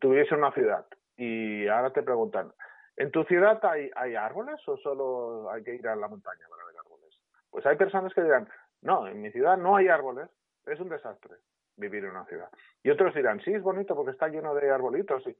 tú 0.00 0.10
vives 0.10 0.30
en 0.32 0.38
una 0.38 0.52
ciudad 0.52 0.86
y 1.16 1.66
ahora 1.68 1.92
te 1.92 2.02
preguntan, 2.02 2.52
¿en 2.96 3.10
tu 3.10 3.24
ciudad 3.24 3.58
hay, 3.64 3.90
hay 3.96 4.14
árboles 4.14 4.60
o 4.66 4.76
solo 4.78 5.50
hay 5.50 5.62
que 5.62 5.74
ir 5.74 5.86
a 5.88 5.96
la 5.96 6.08
montaña 6.08 6.46
para 6.48 6.64
ver 6.64 6.76
árboles? 6.78 7.18
Pues 7.50 7.66
hay 7.66 7.76
personas 7.76 8.12
que 8.14 8.22
dirán, 8.22 8.48
no, 8.82 9.06
en 9.06 9.20
mi 9.20 9.30
ciudad 9.30 9.56
no 9.56 9.76
hay 9.76 9.88
árboles, 9.88 10.28
es 10.66 10.80
un 10.80 10.88
desastre 10.88 11.36
vivir 11.76 12.04
en 12.04 12.10
una 12.10 12.24
ciudad. 12.26 12.48
Y 12.82 12.90
otros 12.90 13.14
dirán, 13.14 13.40
sí, 13.40 13.52
es 13.52 13.62
bonito 13.62 13.94
porque 13.94 14.12
está 14.12 14.28
lleno 14.28 14.54
de 14.54 14.70
arbolitos. 14.70 15.26
Y 15.26 15.36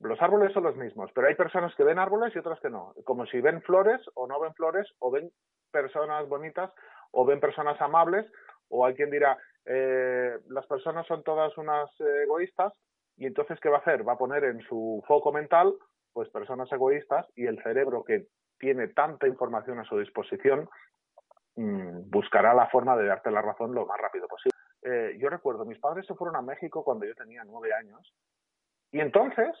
los 0.00 0.20
árboles 0.20 0.52
son 0.52 0.64
los 0.64 0.76
mismos, 0.76 1.10
pero 1.14 1.28
hay 1.28 1.34
personas 1.34 1.74
que 1.74 1.84
ven 1.84 1.98
árboles 1.98 2.34
y 2.34 2.38
otras 2.38 2.60
que 2.60 2.70
no. 2.70 2.94
Como 3.04 3.26
si 3.26 3.40
ven 3.40 3.62
flores 3.62 4.00
o 4.14 4.26
no 4.26 4.38
ven 4.40 4.54
flores, 4.54 4.86
o 4.98 5.10
ven 5.10 5.30
personas 5.70 6.28
bonitas, 6.28 6.70
o 7.12 7.24
ven 7.24 7.40
personas 7.40 7.80
amables, 7.80 8.30
o 8.68 8.84
hay 8.84 8.94
quien 8.94 9.10
dirá, 9.10 9.38
eh, 9.64 10.38
las 10.48 10.66
personas 10.66 11.06
son 11.06 11.22
todas 11.22 11.56
unas 11.56 11.88
egoístas, 12.22 12.72
y 13.16 13.26
entonces, 13.26 13.58
¿qué 13.60 13.70
va 13.70 13.78
a 13.78 13.80
hacer? 13.80 14.06
Va 14.06 14.12
a 14.12 14.18
poner 14.18 14.44
en 14.44 14.60
su 14.62 15.02
foco 15.06 15.32
mental, 15.32 15.72
pues 16.16 16.30
personas 16.30 16.72
egoístas, 16.72 17.26
y 17.34 17.44
el 17.44 17.62
cerebro 17.62 18.02
que 18.02 18.28
tiene 18.58 18.88
tanta 18.88 19.28
información 19.28 19.78
a 19.80 19.84
su 19.84 19.98
disposición, 19.98 20.66
mmm, 21.56 22.08
buscará 22.08 22.54
la 22.54 22.68
forma 22.68 22.96
de 22.96 23.04
darte 23.04 23.30
la 23.30 23.42
razón 23.42 23.74
lo 23.74 23.84
más 23.84 24.00
rápido 24.00 24.26
posible. 24.26 24.56
Eh, 24.80 25.18
yo 25.18 25.28
recuerdo, 25.28 25.66
mis 25.66 25.78
padres 25.78 26.06
se 26.06 26.14
fueron 26.14 26.36
a 26.36 26.40
México 26.40 26.82
cuando 26.82 27.04
yo 27.04 27.14
tenía 27.14 27.44
nueve 27.44 27.74
años, 27.74 28.14
y 28.92 29.00
entonces 29.00 29.54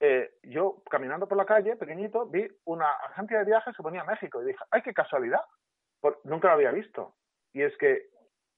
eh, 0.00 0.30
yo 0.44 0.82
caminando 0.90 1.28
por 1.28 1.36
la 1.36 1.44
calle, 1.44 1.76
pequeñito, 1.76 2.24
vi 2.24 2.48
una 2.64 2.90
agencia 3.10 3.40
de 3.40 3.44
viajes 3.44 3.76
que 3.76 3.82
ponía 3.82 4.04
México 4.04 4.40
y 4.40 4.46
dije, 4.46 4.64
¡ay, 4.70 4.80
qué 4.80 4.94
casualidad! 4.94 5.42
nunca 6.24 6.48
lo 6.48 6.54
había 6.54 6.70
visto. 6.70 7.14
Y 7.52 7.60
es 7.60 7.76
que, 7.76 8.08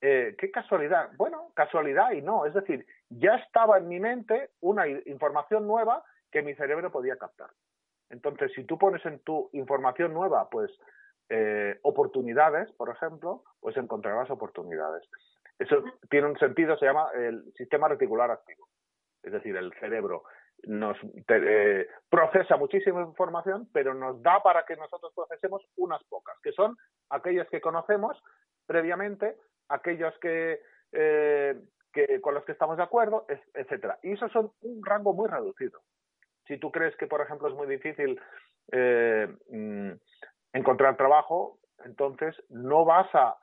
eh, 0.01 0.37
qué 0.39 0.53
casualidad. 0.53 1.11
Bueno, 1.17 1.51
casualidad 1.55 2.13
y 2.13 2.23
no. 2.23 2.47
Es 2.47 2.55
decir, 2.55 2.87
ya 3.09 3.35
estaba 3.35 3.79
en 3.79 3.89
mi 3.89 3.99
mente 3.99 4.51
una 4.61 4.87
información 4.87 5.67
nueva 5.67 6.05
que 6.31 6.43
mi 6.43 6.55
cerebro 6.55 6.91
podía 6.91 7.17
captar. 7.17 7.51
Entonces, 8.11 8.53
si 8.55 8.65
tú 8.65 8.79
pones 8.79 9.05
en 9.07 9.21
tu 9.21 9.51
información 9.53 10.13
nueva, 10.13 10.49
pues, 10.51 10.71
eh, 11.29 11.79
oportunidades, 11.83 12.73
por 12.73 12.91
ejemplo, 12.91 13.45
pues 13.61 13.77
encontrarás 13.77 14.29
oportunidades. 14.31 15.09
Eso 15.59 15.85
tiene 16.11 16.27
un 16.27 16.39
sentido, 16.39 16.77
se 16.77 16.87
llama 16.87 17.09
el 17.15 17.53
sistema 17.55 17.87
reticular 17.87 18.31
activo. 18.31 18.67
Es 19.23 19.33
decir, 19.33 19.57
el 19.57 19.73
cerebro 19.75 20.25
nos 20.65 20.97
eh, 21.29 21.87
procesa 22.09 22.57
muchísima 22.57 23.03
información, 23.03 23.69
pero 23.73 23.95
nos 23.95 24.21
da 24.23 24.43
para 24.43 24.65
que 24.65 24.77
nosotros 24.77 25.13
procesemos 25.15 25.63
unas 25.77 26.03
pocas, 26.05 26.37
que 26.43 26.53
son 26.53 26.77
aquellas 27.11 27.49
que 27.49 27.61
conocemos 27.61 28.21
previamente, 28.67 29.37
aquellas 29.69 30.17
que, 30.19 30.61
eh, 30.93 31.61
que 31.93 32.21
con 32.21 32.35
las 32.35 32.45
que 32.45 32.53
estamos 32.53 32.77
de 32.77 32.83
acuerdo, 32.83 33.27
etcétera. 33.55 33.99
Y 34.03 34.13
esos 34.13 34.33
son 34.33 34.51
un 34.63 34.85
rango 34.85 35.13
muy 35.13 35.29
reducido. 35.29 35.81
Si 36.51 36.59
tú 36.59 36.73
crees 36.73 36.97
que, 36.97 37.07
por 37.07 37.21
ejemplo, 37.21 37.47
es 37.47 37.55
muy 37.55 37.69
difícil 37.69 38.21
eh, 38.73 39.29
mm, 39.51 39.93
encontrar 40.53 40.97
trabajo, 40.97 41.61
entonces 41.85 42.35
no 42.49 42.85
vas 42.85 43.07
a 43.15 43.37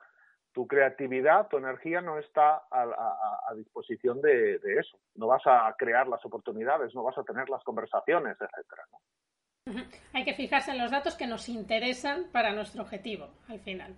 tu 0.52 0.66
creatividad, 0.66 1.48
tu 1.48 1.56
energía 1.56 2.02
no 2.02 2.18
está 2.18 2.64
a, 2.70 3.54
disposición 3.56 4.20
de, 4.20 4.56
eso. 4.78 4.98
No 5.14 5.26
vas 5.26 5.40
a 5.46 5.74
crear 5.78 6.06
las 6.06 6.22
oportunidades, 6.26 6.94
no 6.94 7.02
vas 7.02 7.16
a 7.16 7.22
tener 7.22 7.48
las 7.48 7.64
conversaciones, 7.64 8.36
etcétera. 8.38 9.88
Hay 10.12 10.24
que 10.24 10.34
fijarse 10.34 10.72
en 10.72 10.78
los 10.78 10.90
datos 10.90 11.16
que 11.16 11.26
nos 11.26 11.48
interesan 11.48 12.26
para 12.30 12.52
nuestro 12.52 12.82
objetivo, 12.82 13.30
al 13.48 13.60
final. 13.60 13.96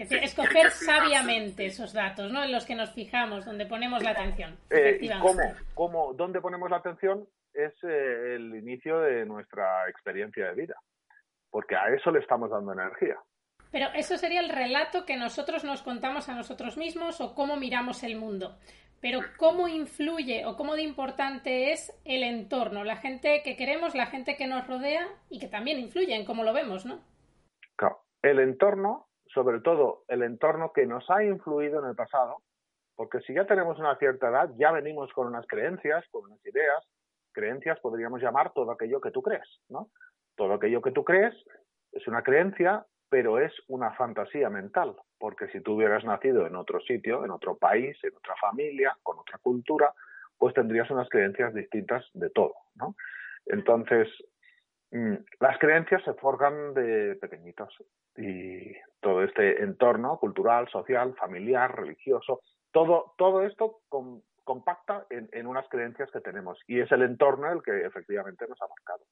Es 0.00 0.08
decir, 0.08 0.24
escoger 0.24 0.70
sabiamente 0.70 1.66
esos 1.66 1.92
datos, 1.92 2.32
¿no? 2.32 2.42
En 2.42 2.50
los 2.52 2.64
que 2.64 2.74
nos 2.74 2.90
fijamos, 2.90 3.44
donde 3.44 3.66
ponemos 3.66 4.02
la 4.02 4.12
atención. 4.12 4.56
Eh, 4.70 4.96
¿Y 4.98 5.10
cómo, 5.10 5.42
cómo, 5.74 6.14
dónde 6.14 6.40
ponemos 6.40 6.70
la 6.70 6.78
atención? 6.78 7.28
Es 7.52 7.74
eh, 7.82 8.36
el 8.36 8.56
inicio 8.56 9.00
de 9.00 9.26
nuestra 9.26 9.86
experiencia 9.90 10.46
de 10.46 10.54
vida, 10.54 10.74
porque 11.50 11.76
a 11.76 11.94
eso 11.94 12.10
le 12.10 12.20
estamos 12.20 12.50
dando 12.50 12.72
energía. 12.72 13.18
Pero 13.70 13.88
eso 13.94 14.16
sería 14.16 14.40
el 14.40 14.48
relato 14.48 15.04
que 15.04 15.18
nosotros 15.18 15.64
nos 15.64 15.82
contamos 15.82 16.30
a 16.30 16.34
nosotros 16.34 16.78
mismos 16.78 17.20
o 17.20 17.34
cómo 17.34 17.56
miramos 17.56 18.02
el 18.02 18.16
mundo. 18.16 18.56
Pero 19.02 19.20
cómo 19.36 19.68
influye 19.68 20.46
o 20.46 20.56
cómo 20.56 20.76
de 20.76 20.82
importante 20.82 21.72
es 21.72 21.92
el 22.06 22.22
entorno, 22.22 22.84
la 22.84 22.96
gente 22.96 23.42
que 23.44 23.54
queremos, 23.54 23.94
la 23.94 24.06
gente 24.06 24.38
que 24.38 24.46
nos 24.46 24.66
rodea 24.66 25.06
y 25.28 25.38
que 25.38 25.48
también 25.48 25.78
influye 25.78 26.14
en 26.16 26.24
cómo 26.24 26.42
lo 26.42 26.54
vemos, 26.54 26.86
¿no? 26.86 27.00
Claro. 27.76 28.02
El 28.22 28.40
entorno, 28.40 29.09
sobre 29.32 29.60
todo 29.60 30.04
el 30.08 30.22
entorno 30.22 30.72
que 30.72 30.86
nos 30.86 31.08
ha 31.10 31.24
influido 31.24 31.80
en 31.80 31.90
el 31.90 31.96
pasado, 31.96 32.38
porque 32.96 33.20
si 33.20 33.34
ya 33.34 33.46
tenemos 33.46 33.78
una 33.78 33.96
cierta 33.96 34.28
edad, 34.28 34.50
ya 34.56 34.72
venimos 34.72 35.12
con 35.12 35.26
unas 35.26 35.46
creencias, 35.46 36.04
con 36.10 36.24
unas 36.24 36.44
ideas, 36.44 36.86
creencias 37.32 37.78
podríamos 37.80 38.20
llamar 38.20 38.52
todo 38.52 38.70
aquello 38.72 39.00
que 39.00 39.10
tú 39.10 39.22
crees, 39.22 39.60
¿no? 39.68 39.90
Todo 40.36 40.54
aquello 40.54 40.82
que 40.82 40.92
tú 40.92 41.04
crees 41.04 41.34
es 41.92 42.06
una 42.06 42.22
creencia 42.22 42.84
pero 43.10 43.40
es 43.40 43.52
una 43.66 43.92
fantasía 43.94 44.48
mental, 44.48 44.94
porque 45.18 45.48
si 45.48 45.60
tú 45.60 45.74
hubieras 45.74 46.04
nacido 46.04 46.46
en 46.46 46.54
otro 46.54 46.80
sitio, 46.80 47.24
en 47.24 47.32
otro 47.32 47.58
país, 47.58 47.98
en 48.04 48.16
otra 48.16 48.34
familia, 48.40 48.96
con 49.02 49.18
otra 49.18 49.36
cultura, 49.38 49.92
pues 50.38 50.54
tendrías 50.54 50.88
unas 50.90 51.08
creencias 51.08 51.52
distintas 51.52 52.08
de 52.14 52.30
todo, 52.30 52.54
¿no? 52.76 52.94
Entonces, 53.46 54.08
las 54.90 55.58
creencias 55.58 56.02
se 56.02 56.14
forjan 56.14 56.74
de 56.74 57.16
pequeñitos 57.20 57.72
y 58.16 58.74
todo 59.00 59.22
este 59.22 59.62
entorno 59.62 60.18
cultural, 60.18 60.68
social, 60.68 61.14
familiar, 61.14 61.76
religioso, 61.76 62.40
todo, 62.72 63.14
todo 63.16 63.44
esto 63.44 63.80
compacta 64.44 65.06
en, 65.10 65.28
en 65.32 65.46
unas 65.46 65.68
creencias 65.68 66.10
que 66.10 66.20
tenemos 66.20 66.58
y 66.66 66.80
es 66.80 66.90
el 66.90 67.02
entorno 67.02 67.52
el 67.52 67.62
que 67.62 67.86
efectivamente 67.86 68.46
nos 68.48 68.60
ha 68.60 68.66
marcado 68.66 69.04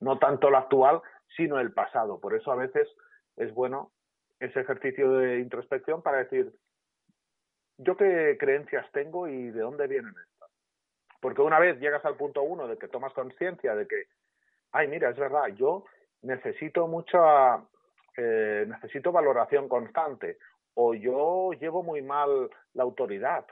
no 0.00 0.18
tanto 0.18 0.48
el 0.48 0.54
actual, 0.54 1.02
sino 1.36 1.60
el 1.60 1.72
pasado. 1.72 2.18
Por 2.20 2.34
eso 2.34 2.50
a 2.50 2.56
veces 2.56 2.88
es 3.36 3.52
bueno 3.54 3.92
ese 4.40 4.60
ejercicio 4.60 5.12
de 5.12 5.38
introspección 5.40 6.02
para 6.02 6.18
decir, 6.18 6.52
yo 7.78 7.96
qué 7.96 8.36
creencias 8.38 8.90
tengo 8.92 9.28
y 9.28 9.50
de 9.50 9.60
dónde 9.60 9.86
vienen 9.86 10.14
estas. 10.26 10.50
Porque 11.20 11.42
una 11.42 11.58
vez 11.58 11.78
llegas 11.78 12.04
al 12.04 12.16
punto 12.16 12.42
uno 12.42 12.66
de 12.66 12.78
que 12.78 12.88
tomas 12.88 13.12
conciencia 13.12 13.74
de 13.74 13.86
que, 13.86 14.04
ay, 14.72 14.88
mira, 14.88 15.10
es 15.10 15.16
verdad, 15.16 15.48
yo 15.56 15.84
necesito 16.22 16.86
mucha, 16.86 17.62
eh, 18.16 18.64
necesito 18.68 19.12
valoración 19.12 19.68
constante, 19.68 20.38
o 20.74 20.94
yo 20.94 21.52
llevo 21.52 21.82
muy 21.82 22.02
mal 22.02 22.50
la 22.74 22.82
autoridad, 22.82 23.46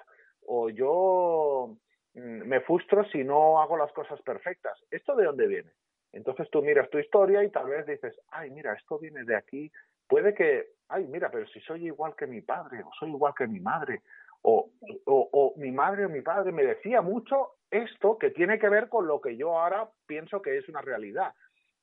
o 0.47 0.71
yo 0.71 1.77
mm, 2.15 2.47
me 2.47 2.61
frustro 2.61 3.05
si 3.11 3.25
no 3.25 3.61
hago 3.61 3.77
las 3.77 3.93
cosas 3.93 4.21
perfectas. 4.23 4.79
¿Esto 4.91 5.15
de 5.17 5.25
dónde 5.25 5.47
viene? 5.47 5.71
Entonces 6.13 6.49
tú 6.51 6.63
miras 6.63 6.89
tu 6.91 6.99
historia 6.99 7.45
y 7.45 7.51
tal 7.51 7.67
vez 7.67 7.87
dices, 7.87 8.19
ay, 8.31 8.51
mira, 8.51 8.73
esto 8.73 8.99
viene 8.99 9.25
de 9.25 9.37
aquí. 9.37 9.71
Puede 10.09 10.33
que, 10.33 10.69
ay, 10.89 11.07
mira, 11.07 11.31
pero 11.31 11.47
si 11.49 11.61
soy 11.61 11.87
igual 11.87 12.15
que 12.17 12.27
mi 12.27 12.41
padre 12.41 12.83
o 12.83 12.91
soy 12.99 13.11
igual 13.11 13.35
que 13.37 13.47
mi 13.47 13.61
madre 13.61 14.03
o, 14.43 14.71
o, 15.05 15.29
o 15.33 15.55
mi 15.59 15.71
madre 15.71 16.07
o 16.07 16.09
mi 16.09 16.23
padre 16.23 16.51
me 16.53 16.65
decía 16.65 17.03
mucho 17.03 17.58
esto 17.71 18.19
que 18.19 18.31
tiene 18.31 18.59
que 18.59 18.69
ver 18.69 18.89
con 18.89 19.07
lo 19.07 19.21
que 19.21 19.37
yo 19.37 19.59
ahora 19.59 19.89
pienso 20.07 20.43
que 20.43 20.59
es 20.59 20.69
una 20.69 20.81
realidad. 20.81 21.33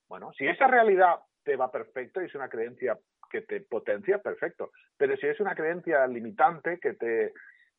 Bueno, 0.08 0.32
si 0.34 0.48
esa 0.48 0.68
realidad 0.68 1.20
te 1.44 1.56
va 1.56 1.72
perfecto 1.72 2.22
y 2.22 2.26
es 2.26 2.36
una 2.36 2.50
creencia 2.50 2.98
que 3.30 3.42
te 3.42 3.62
potencia, 3.62 4.20
perfecto. 4.20 4.72
Pero 4.98 5.16
si 5.18 5.28
es 5.28 5.40
una 5.40 5.56
creencia 5.56 6.06
limitante 6.08 6.80
que 6.80 6.94
te, 6.94 7.34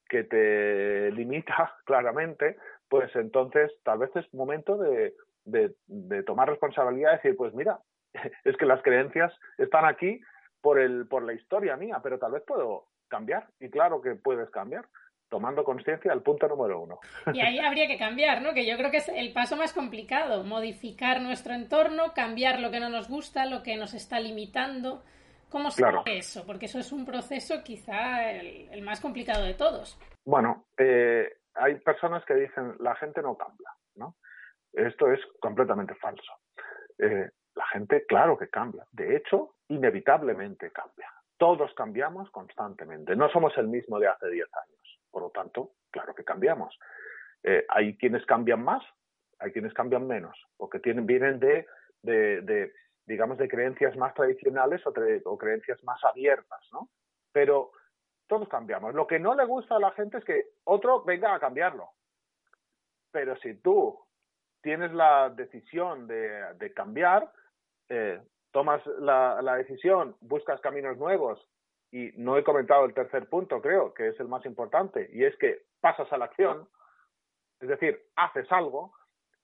que 0.09 0.25
te 0.25 1.11
limita 1.13 1.75
claramente, 1.85 2.57
pues 2.89 3.15
entonces 3.17 3.73
tal 3.83 3.99
vez 3.99 4.11
es 4.15 4.33
momento 4.33 4.77
de, 4.77 5.15
de, 5.45 6.23
tomar 6.25 6.49
responsabilidad 6.49 7.13
y 7.13 7.17
decir, 7.17 7.37
pues 7.37 7.55
mira, 7.55 7.79
es 8.45 8.57
que 8.57 8.67
las 8.67 8.83
creencias 8.83 9.33
están 9.59 9.85
aquí 9.85 10.21
por, 10.61 10.79
el, 10.79 11.07
por 11.09 11.23
la 11.23 11.33
historia 11.33 11.77
mía, 11.77 12.01
pero 12.03 12.19
tal 12.19 12.33
vez 12.33 12.43
puedo 12.47 12.87
cambiar. 13.09 13.49
Y 13.61 13.71
claro 13.71 14.01
que 14.01 14.15
puedes 14.15 14.51
cambiar, 14.51 14.87
tomando 15.37 15.65
conciencia 15.65 16.11
al 16.13 16.23
punto 16.23 16.49
número 16.49 16.81
uno. 16.81 16.99
Y 17.35 17.41
ahí 17.41 17.59
habría 17.59 17.87
que 17.87 17.99
cambiar, 17.99 18.41
¿no? 18.41 18.55
Que 18.55 18.67
yo 18.67 18.79
creo 18.79 18.91
que 18.91 18.97
es 18.97 19.09
el 19.11 19.35
paso 19.35 19.55
más 19.55 19.75
complicado, 19.75 20.45
modificar 20.45 21.21
nuestro 21.21 21.53
entorno, 21.53 22.15
cambiar 22.15 22.59
lo 22.59 22.71
que 22.71 22.81
no 22.81 22.89
nos 22.89 23.07
gusta, 23.07 23.45
lo 23.45 23.63
que 23.63 23.77
nos 23.77 23.93
está 23.93 24.19
limitando. 24.19 25.03
¿Cómo 25.51 25.71
se 25.71 25.85
hace 25.85 26.17
eso? 26.17 26.47
Porque 26.47 26.65
eso 26.67 26.79
es 26.79 26.91
un 26.91 27.05
proceso 27.05 27.63
quizá 27.63 28.33
el, 28.33 28.81
más 28.81 29.03
complicado 29.03 29.45
de 29.45 29.53
todos. 29.53 29.99
Bueno, 30.25 30.65
eh, 30.79 31.29
hay 31.55 31.75
personas 31.81 32.25
que 32.25 32.35
dicen 32.35 32.75
la 32.81 32.97
gente 32.97 33.21
no 33.21 33.37
cambia, 33.37 33.69
¿no? 33.97 34.17
Esto 34.73 35.13
es 35.13 35.21
completamente 35.39 35.95
falso. 35.97 36.33
Eh, 36.99 37.29
la 37.55 37.67
gente, 37.73 38.07
claro 38.07 38.39
que 38.39 38.49
cambia. 38.49 38.87
De 38.91 39.17
hecho, 39.17 39.57
inevitablemente 39.69 40.71
cambia. 40.71 41.13
Todos 41.37 41.75
cambiamos 41.75 42.31
constantemente. 42.31 43.15
No 43.15 43.29
somos 43.29 43.53
el 43.59 43.69
mismo 43.69 43.99
de 43.99 44.09
hace 44.09 44.31
10 44.31 44.49
años. 44.65 44.76
Por 45.17 45.23
lo 45.23 45.31
tanto, 45.31 45.71
claro 45.91 46.15
que 46.15 46.25
cambiamos. 46.25 46.79
Eh, 47.43 47.65
hay 47.71 47.97
quienes 47.97 48.27
cambian 48.27 48.63
más, 48.63 48.85
hay 49.39 49.51
quienes 49.51 49.73
cambian 49.73 50.07
menos, 50.07 50.37
porque 50.59 50.79
tienen, 50.79 51.07
vienen 51.07 51.41
de, 51.41 51.67
digamos, 53.07 53.39
de 53.39 53.49
creencias 53.49 53.97
más 53.97 54.13
tradicionales 54.13 54.83
o, 54.85 55.39
creencias 55.39 55.83
más 55.85 56.05
abiertas, 56.05 56.61
¿no? 56.71 56.91
Pero 57.33 57.73
todos 58.27 58.47
cambiamos. 58.51 58.95
Lo 58.95 59.07
que 59.07 59.19
no 59.19 59.35
le 59.35 59.47
gusta 59.47 59.77
a 59.77 59.81
la 59.81 59.93
gente 59.93 60.19
es 60.19 60.25
que 60.27 60.49
otro 60.65 61.03
venga 61.03 61.35
a 61.35 61.41
cambiarlo. 61.41 61.93
Pero 63.11 63.39
si 63.39 63.55
tú 63.55 63.99
tienes 64.61 64.93
la 64.93 65.31
decisión 65.31 66.07
de, 66.07 66.73
cambiar, 66.77 67.33
eh, 67.89 68.21
tomas 68.51 68.87
la 68.99 69.55
decisión, 69.57 70.15
buscas 70.21 70.61
caminos 70.61 70.99
nuevos, 70.99 71.49
y 71.97 72.13
no 72.17 72.37
he 72.37 72.45
comentado 72.45 72.85
el 72.85 72.93
tercer 72.93 73.27
punto, 73.27 73.63
creo, 73.63 73.95
que 73.95 74.09
es 74.09 74.21
el 74.21 74.29
más 74.29 74.45
importante, 74.45 75.09
y 75.15 75.25
es 75.25 75.35
que 75.39 75.63
pasas 75.81 76.13
a 76.13 76.19
la 76.19 76.27
acción, 76.27 76.69
es 77.59 77.71
decir, 77.71 77.99
haces 78.17 78.53
algo. 78.53 78.93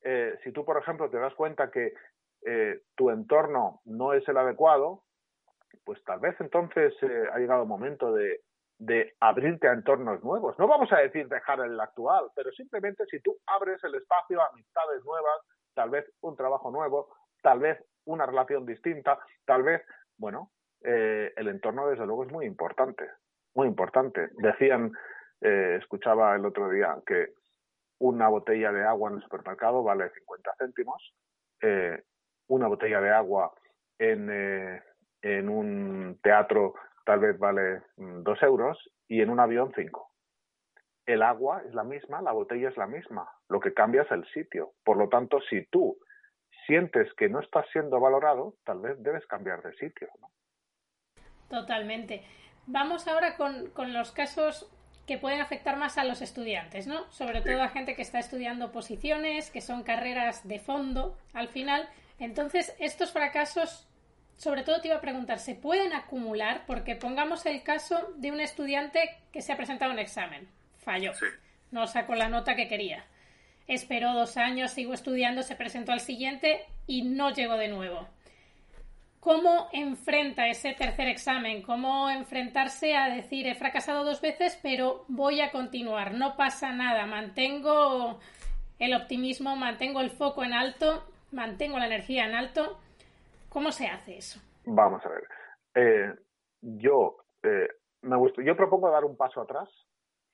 Eh, 0.02 0.38
si 0.44 0.52
tú, 0.52 0.62
por 0.62 0.76
ejemplo, 0.76 1.08
te 1.08 1.16
das 1.16 1.34
cuenta 1.34 1.70
que 1.70 1.94
eh, 2.44 2.82
tu 2.94 3.08
entorno 3.08 3.80
no 3.86 4.12
es 4.12 4.28
el 4.28 4.36
adecuado, 4.36 5.04
pues 5.82 6.04
tal 6.04 6.20
vez 6.20 6.38
entonces 6.40 6.92
eh, 7.00 7.24
ha 7.32 7.38
llegado 7.38 7.62
el 7.62 7.68
momento 7.68 8.12
de, 8.12 8.42
de 8.76 9.14
abrirte 9.18 9.66
a 9.66 9.72
entornos 9.72 10.22
nuevos. 10.22 10.58
No 10.58 10.68
vamos 10.68 10.92
a 10.92 10.98
decir 10.98 11.28
dejar 11.28 11.60
el 11.60 11.80
actual, 11.80 12.32
pero 12.34 12.52
simplemente 12.52 13.06
si 13.06 13.18
tú 13.20 13.34
abres 13.46 13.82
el 13.82 13.94
espacio 13.94 14.42
a 14.42 14.48
amistades 14.48 15.02
nuevas, 15.06 15.40
tal 15.72 15.88
vez 15.88 16.04
un 16.20 16.36
trabajo 16.36 16.70
nuevo, 16.70 17.16
tal 17.40 17.60
vez 17.60 17.82
una 18.04 18.26
relación 18.26 18.66
distinta, 18.66 19.18
tal 19.46 19.62
vez, 19.62 19.80
bueno, 20.18 20.50
eh, 20.84 21.32
el 21.36 21.48
entorno 21.48 21.88
desde 21.88 22.06
luego 22.06 22.24
es 22.24 22.32
muy 22.32 22.46
importante, 22.46 23.08
muy 23.54 23.68
importante. 23.68 24.30
Decían, 24.38 24.92
eh, 25.40 25.78
escuchaba 25.80 26.36
el 26.36 26.46
otro 26.46 26.68
día 26.70 26.96
que 27.06 27.34
una 27.98 28.28
botella 28.28 28.72
de 28.72 28.84
agua 28.84 29.10
en 29.10 29.16
el 29.16 29.22
supermercado 29.22 29.82
vale 29.82 30.10
50 30.10 30.54
céntimos, 30.58 31.14
eh, 31.62 32.02
una 32.48 32.66
botella 32.66 33.00
de 33.00 33.10
agua 33.10 33.52
en, 33.98 34.28
eh, 34.30 34.82
en 35.22 35.48
un 35.48 36.18
teatro 36.22 36.74
tal 37.04 37.20
vez 37.20 37.38
vale 37.38 37.82
mm, 37.96 38.22
dos 38.22 38.42
euros 38.42 38.78
y 39.08 39.20
en 39.20 39.30
un 39.30 39.40
avión 39.40 39.72
cinco. 39.74 40.10
El 41.06 41.22
agua 41.22 41.62
es 41.66 41.74
la 41.74 41.84
misma, 41.84 42.22
la 42.22 42.32
botella 42.32 42.68
es 42.68 42.76
la 42.76 42.86
misma, 42.86 43.28
lo 43.48 43.60
que 43.60 43.74
cambia 43.74 44.02
es 44.02 44.10
el 44.10 44.24
sitio. 44.26 44.72
Por 44.84 44.96
lo 44.96 45.08
tanto, 45.08 45.40
si 45.40 45.66
tú 45.66 45.98
sientes 46.66 47.12
que 47.14 47.28
no 47.28 47.40
estás 47.40 47.66
siendo 47.72 47.98
valorado, 48.00 48.54
tal 48.64 48.80
vez 48.80 49.02
debes 49.02 49.26
cambiar 49.26 49.62
de 49.62 49.72
sitio. 49.74 50.08
¿no? 50.20 50.28
Totalmente. 51.52 52.22
Vamos 52.66 53.06
ahora 53.06 53.36
con, 53.36 53.68
con, 53.72 53.92
los 53.92 54.10
casos 54.10 54.66
que 55.06 55.18
pueden 55.18 55.42
afectar 55.42 55.76
más 55.76 55.98
a 55.98 56.04
los 56.04 56.22
estudiantes, 56.22 56.86
¿no? 56.86 57.12
Sobre 57.12 57.42
todo 57.42 57.62
a 57.62 57.68
gente 57.68 57.94
que 57.94 58.00
está 58.00 58.18
estudiando 58.18 58.72
posiciones, 58.72 59.50
que 59.50 59.60
son 59.60 59.82
carreras 59.82 60.48
de 60.48 60.58
fondo 60.58 61.18
al 61.34 61.48
final. 61.48 61.86
Entonces, 62.18 62.74
estos 62.78 63.12
fracasos 63.12 63.86
sobre 64.38 64.62
todo 64.62 64.80
te 64.80 64.88
iba 64.88 64.96
a 64.96 65.02
preguntar, 65.02 65.40
¿se 65.40 65.54
pueden 65.54 65.92
acumular? 65.92 66.62
Porque 66.66 66.96
pongamos 66.96 67.44
el 67.44 67.62
caso 67.62 68.14
de 68.16 68.32
un 68.32 68.40
estudiante 68.40 69.18
que 69.30 69.42
se 69.42 69.52
ha 69.52 69.56
presentado 69.58 69.92
un 69.92 69.98
examen, 69.98 70.48
falló, 70.82 71.12
no 71.70 71.86
sacó 71.86 72.14
la 72.14 72.30
nota 72.30 72.56
que 72.56 72.66
quería. 72.66 73.04
Esperó 73.68 74.14
dos 74.14 74.38
años, 74.38 74.70
sigo 74.70 74.94
estudiando, 74.94 75.42
se 75.42 75.54
presentó 75.54 75.92
al 75.92 76.00
siguiente 76.00 76.64
y 76.86 77.02
no 77.02 77.30
llegó 77.30 77.58
de 77.58 77.68
nuevo. 77.68 78.08
¿Cómo 79.22 79.68
enfrenta 79.72 80.48
ese 80.48 80.74
tercer 80.74 81.08
examen? 81.08 81.62
¿Cómo 81.62 82.10
enfrentarse 82.10 82.96
a 82.96 83.08
decir 83.08 83.46
he 83.46 83.54
fracasado 83.54 84.04
dos 84.04 84.20
veces, 84.20 84.58
pero 84.62 85.04
voy 85.08 85.40
a 85.40 85.52
continuar? 85.52 86.14
No 86.14 86.36
pasa 86.36 86.72
nada, 86.72 87.06
mantengo 87.06 88.18
el 88.78 88.94
optimismo, 88.94 89.54
mantengo 89.54 90.00
el 90.00 90.10
foco 90.10 90.42
en 90.42 90.52
alto, 90.52 91.04
mantengo 91.30 91.78
la 91.78 91.86
energía 91.86 92.26
en 92.26 92.34
alto 92.34 92.80
¿Cómo 93.52 93.70
se 93.70 93.86
hace 93.86 94.16
eso? 94.16 94.40
Vamos 94.64 95.04
a 95.04 95.10
ver. 95.10 95.24
Eh, 95.74 96.14
yo, 96.62 97.18
eh, 97.42 97.68
me 98.00 98.16
yo 98.46 98.56
propongo 98.56 98.90
dar 98.90 99.04
un 99.04 99.16
paso 99.16 99.42
atrás. 99.42 99.68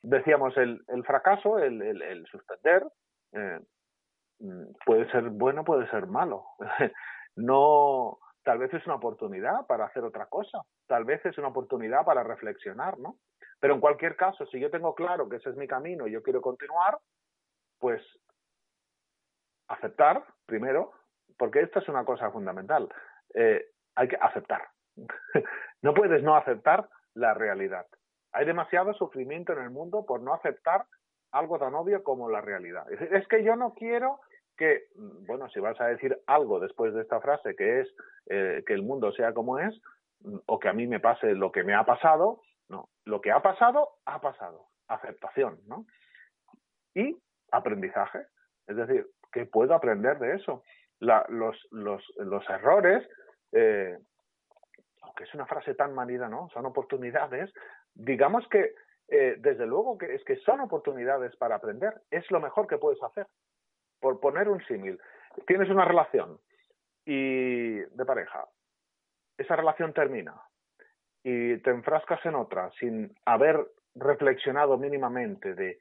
Decíamos, 0.02 0.56
el, 0.56 0.80
fracaso, 1.04 1.58
el, 1.58 2.24
suspender, 2.30 2.86
eh, 3.32 3.58
puede 4.86 5.10
ser 5.10 5.30
bueno, 5.30 5.64
puede 5.64 5.90
ser 5.90 6.06
malo. 6.06 6.44
no, 7.34 8.20
tal 8.42 8.58
vez 8.58 8.72
es 8.72 8.84
una 8.86 8.96
oportunidad 8.96 9.66
para 9.66 9.86
hacer 9.86 10.04
otra 10.04 10.26
cosa, 10.26 10.62
tal 10.86 11.04
vez 11.04 11.24
es 11.26 11.36
una 11.38 11.48
oportunidad 11.48 12.04
para 12.04 12.22
reflexionar, 12.22 12.98
¿no? 12.98 13.18
Pero 13.60 13.74
en 13.74 13.80
cualquier 13.80 14.16
caso, 14.16 14.46
si 14.46 14.60
yo 14.60 14.70
tengo 14.70 14.94
claro 14.94 15.28
que 15.28 15.36
ese 15.36 15.50
es 15.50 15.56
mi 15.56 15.66
camino 15.66 16.06
y 16.06 16.12
yo 16.12 16.22
quiero 16.22 16.40
continuar, 16.40 16.98
pues 17.78 18.02
aceptar 19.68 20.24
primero, 20.46 20.92
porque 21.36 21.60
esto 21.60 21.80
es 21.80 21.88
una 21.88 22.04
cosa 22.04 22.30
fundamental. 22.30 22.88
Eh, 23.34 23.66
hay 23.94 24.08
que 24.08 24.16
aceptar. 24.16 24.68
no 25.82 25.94
puedes 25.94 26.22
no 26.22 26.36
aceptar 26.36 26.88
la 27.14 27.34
realidad. 27.34 27.86
Hay 28.32 28.46
demasiado 28.46 28.94
sufrimiento 28.94 29.52
en 29.52 29.60
el 29.60 29.70
mundo 29.70 30.04
por 30.06 30.20
no 30.20 30.34
aceptar 30.34 30.86
algo 31.32 31.58
tan 31.58 31.74
obvio 31.74 32.02
como 32.02 32.30
la 32.30 32.40
realidad. 32.40 32.90
Es 32.90 33.26
que 33.28 33.42
yo 33.42 33.56
no 33.56 33.74
quiero 33.74 34.20
que, 34.58 34.88
bueno, 35.26 35.48
si 35.48 35.60
vas 35.60 35.80
a 35.80 35.86
decir 35.86 36.20
algo 36.26 36.60
después 36.60 36.92
de 36.92 37.02
esta 37.02 37.20
frase 37.20 37.56
que 37.56 37.80
es 37.80 37.88
eh, 38.26 38.62
que 38.66 38.74
el 38.74 38.82
mundo 38.82 39.12
sea 39.12 39.32
como 39.32 39.58
es, 39.58 39.80
o 40.46 40.58
que 40.58 40.68
a 40.68 40.72
mí 40.72 40.86
me 40.86 41.00
pase 41.00 41.34
lo 41.34 41.52
que 41.52 41.62
me 41.62 41.74
ha 41.74 41.84
pasado, 41.84 42.42
no, 42.68 42.90
lo 43.04 43.20
que 43.20 43.30
ha 43.30 43.40
pasado, 43.40 43.88
ha 44.04 44.20
pasado. 44.20 44.66
Aceptación, 44.88 45.60
¿no? 45.66 45.86
Y 46.94 47.16
aprendizaje. 47.52 48.26
Es 48.66 48.76
decir, 48.76 49.06
¿qué 49.32 49.46
puedo 49.46 49.74
aprender 49.74 50.18
de 50.18 50.34
eso? 50.34 50.62
los, 51.00 51.68
los, 51.70 52.02
los 52.16 52.50
errores, 52.50 53.08
eh, 53.52 53.98
aunque 55.02 55.24
es 55.24 55.34
una 55.34 55.46
frase 55.46 55.74
tan 55.74 55.94
manida, 55.94 56.28
¿no? 56.28 56.48
Son 56.52 56.66
oportunidades. 56.66 57.52
Digamos 57.94 58.46
que, 58.48 58.74
eh, 59.08 59.36
desde 59.38 59.66
luego, 59.66 59.96
que 59.96 60.14
es 60.14 60.24
que 60.24 60.36
son 60.36 60.60
oportunidades 60.60 61.34
para 61.36 61.56
aprender. 61.56 62.02
Es 62.10 62.30
lo 62.30 62.40
mejor 62.40 62.66
que 62.66 62.78
puedes 62.78 63.02
hacer. 63.02 63.26
Por 64.00 64.20
poner 64.20 64.48
un 64.48 64.64
símil, 64.64 65.00
tienes 65.46 65.68
una 65.70 65.84
relación 65.84 66.38
y 67.04 67.74
de 67.74 68.04
pareja. 68.04 68.46
Esa 69.36 69.56
relación 69.56 69.92
termina 69.92 70.34
y 71.22 71.56
te 71.58 71.70
enfrascas 71.70 72.24
en 72.26 72.34
otra 72.34 72.70
sin 72.78 73.14
haber 73.24 73.66
reflexionado 73.94 74.78
mínimamente 74.78 75.54
de 75.54 75.78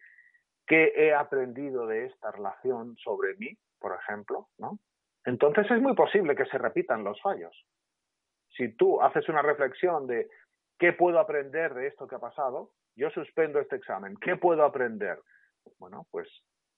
qué 0.65 0.93
he 0.95 1.13
aprendido 1.13 1.87
de 1.87 2.05
esta 2.05 2.31
relación 2.31 2.95
sobre 2.97 3.35
mí, 3.35 3.57
por 3.79 3.93
ejemplo, 3.95 4.47
¿no? 4.57 4.79
entonces 5.25 5.69
es 5.69 5.81
muy 5.81 5.93
posible 5.93 6.35
que 6.35 6.45
se 6.45 6.57
repitan 6.57 7.03
los 7.03 7.21
fallos. 7.21 7.53
Si 8.55 8.69
tú 8.75 9.01
haces 9.01 9.27
una 9.29 9.41
reflexión 9.41 10.07
de 10.07 10.29
qué 10.79 10.93
puedo 10.93 11.19
aprender 11.19 11.73
de 11.73 11.87
esto 11.87 12.07
que 12.07 12.15
ha 12.15 12.19
pasado, 12.19 12.71
yo 12.95 13.09
suspendo 13.11 13.59
este 13.59 13.75
examen, 13.75 14.15
¿qué 14.21 14.37
puedo 14.37 14.63
aprender? 14.63 15.19
Bueno, 15.79 16.07
pues 16.11 16.27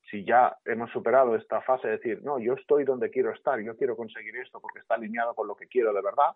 si 0.09 0.25
ya 0.25 0.57
hemos 0.65 0.89
superado 0.91 1.35
esta 1.35 1.61
fase 1.61 1.87
de 1.87 1.97
decir, 1.97 2.23
no, 2.23 2.39
yo 2.39 2.53
estoy 2.53 2.83
donde 2.83 3.09
quiero 3.09 3.31
estar, 3.31 3.59
yo 3.59 3.77
quiero 3.77 3.95
conseguir 3.95 4.35
esto 4.37 4.59
porque 4.59 4.79
está 4.79 4.95
alineado 4.95 5.35
con 5.35 5.47
lo 5.47 5.55
que 5.55 5.67
quiero 5.67 5.93
de 5.93 6.01
verdad, 6.01 6.35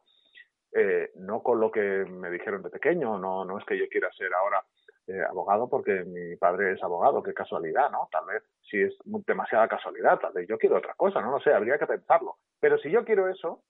eh, 0.72 1.12
no 1.16 1.42
con 1.42 1.60
lo 1.60 1.72
que 1.72 1.82
me 2.06 2.30
dijeron 2.30 2.62
de 2.62 2.70
pequeño, 2.70 3.18
no, 3.18 3.46
no 3.46 3.58
es 3.58 3.66
que 3.66 3.78
yo 3.78 3.88
quiera 3.90 4.12
ser 4.12 4.34
ahora 4.34 4.64
eh, 5.08 5.22
abogado 5.22 5.70
porque 5.70 6.04
mi 6.06 6.36
padre 6.36 6.74
es 6.74 6.84
abogado, 6.84 7.22
qué 7.24 7.34
casualidad, 7.34 7.92
¿no? 7.92 8.08
Tal 8.12 8.26
vez 8.26 8.44
si 8.62 8.82
es 8.82 8.94
demasiada 9.04 9.68
casualidad, 9.68 10.20
tal 10.20 10.34
vez 10.34 10.48
yo 10.48 10.58
quiero 10.58 10.78
otra 10.78 10.94
cosa, 10.94 11.22
no 11.22 11.32
lo 11.32 11.40
sé, 11.40 11.54
habría 11.54 11.78
que 11.78 11.88
pensarlo. 11.88 12.38
Pero 12.60 12.78
si 12.78 12.90
yo 12.90 13.04
quiero 13.04 13.28
eso 13.28 13.64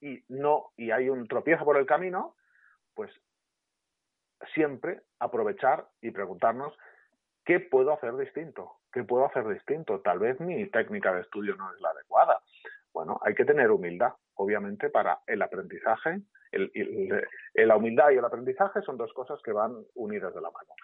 y 0.00 0.22
no 0.28 0.72
y 0.76 0.90
hay 0.90 1.08
un 1.08 1.28
tropiezo 1.28 1.64
por 1.64 1.76
el 1.76 1.86
camino, 1.86 2.34
pues 2.94 3.10
siempre 4.54 5.02
aprovechar 5.18 5.86
y 6.00 6.10
preguntarnos 6.10 6.76
qué 7.44 7.60
puedo 7.60 7.92
hacer 7.92 8.16
distinto, 8.16 8.77
qué 8.92 9.04
puedo 9.04 9.26
hacer 9.26 9.46
distinto. 9.48 10.00
Tal 10.00 10.18
vez 10.18 10.40
mi 10.40 10.66
técnica 10.70 11.12
de 11.12 11.22
estudio 11.22 11.56
no 11.56 11.72
es 11.72 11.80
la 11.80 11.90
adecuada. 11.90 12.40
Bueno, 12.92 13.20
hay 13.22 13.34
que 13.34 13.44
tener 13.44 13.70
humildad, 13.70 14.12
obviamente, 14.34 14.90
para 14.90 15.20
el 15.26 15.42
aprendizaje 15.42 16.22
el, 16.52 17.24
la 17.54 17.76
humildad 17.76 18.10
y 18.10 18.16
el 18.16 18.24
aprendizaje 18.24 18.82
son 18.82 18.96
dos 18.96 19.12
cosas 19.12 19.40
que 19.42 19.52
van 19.52 19.74
unidas 19.94 20.34
de 20.34 20.40
la 20.40 20.50
mano. 20.50 20.74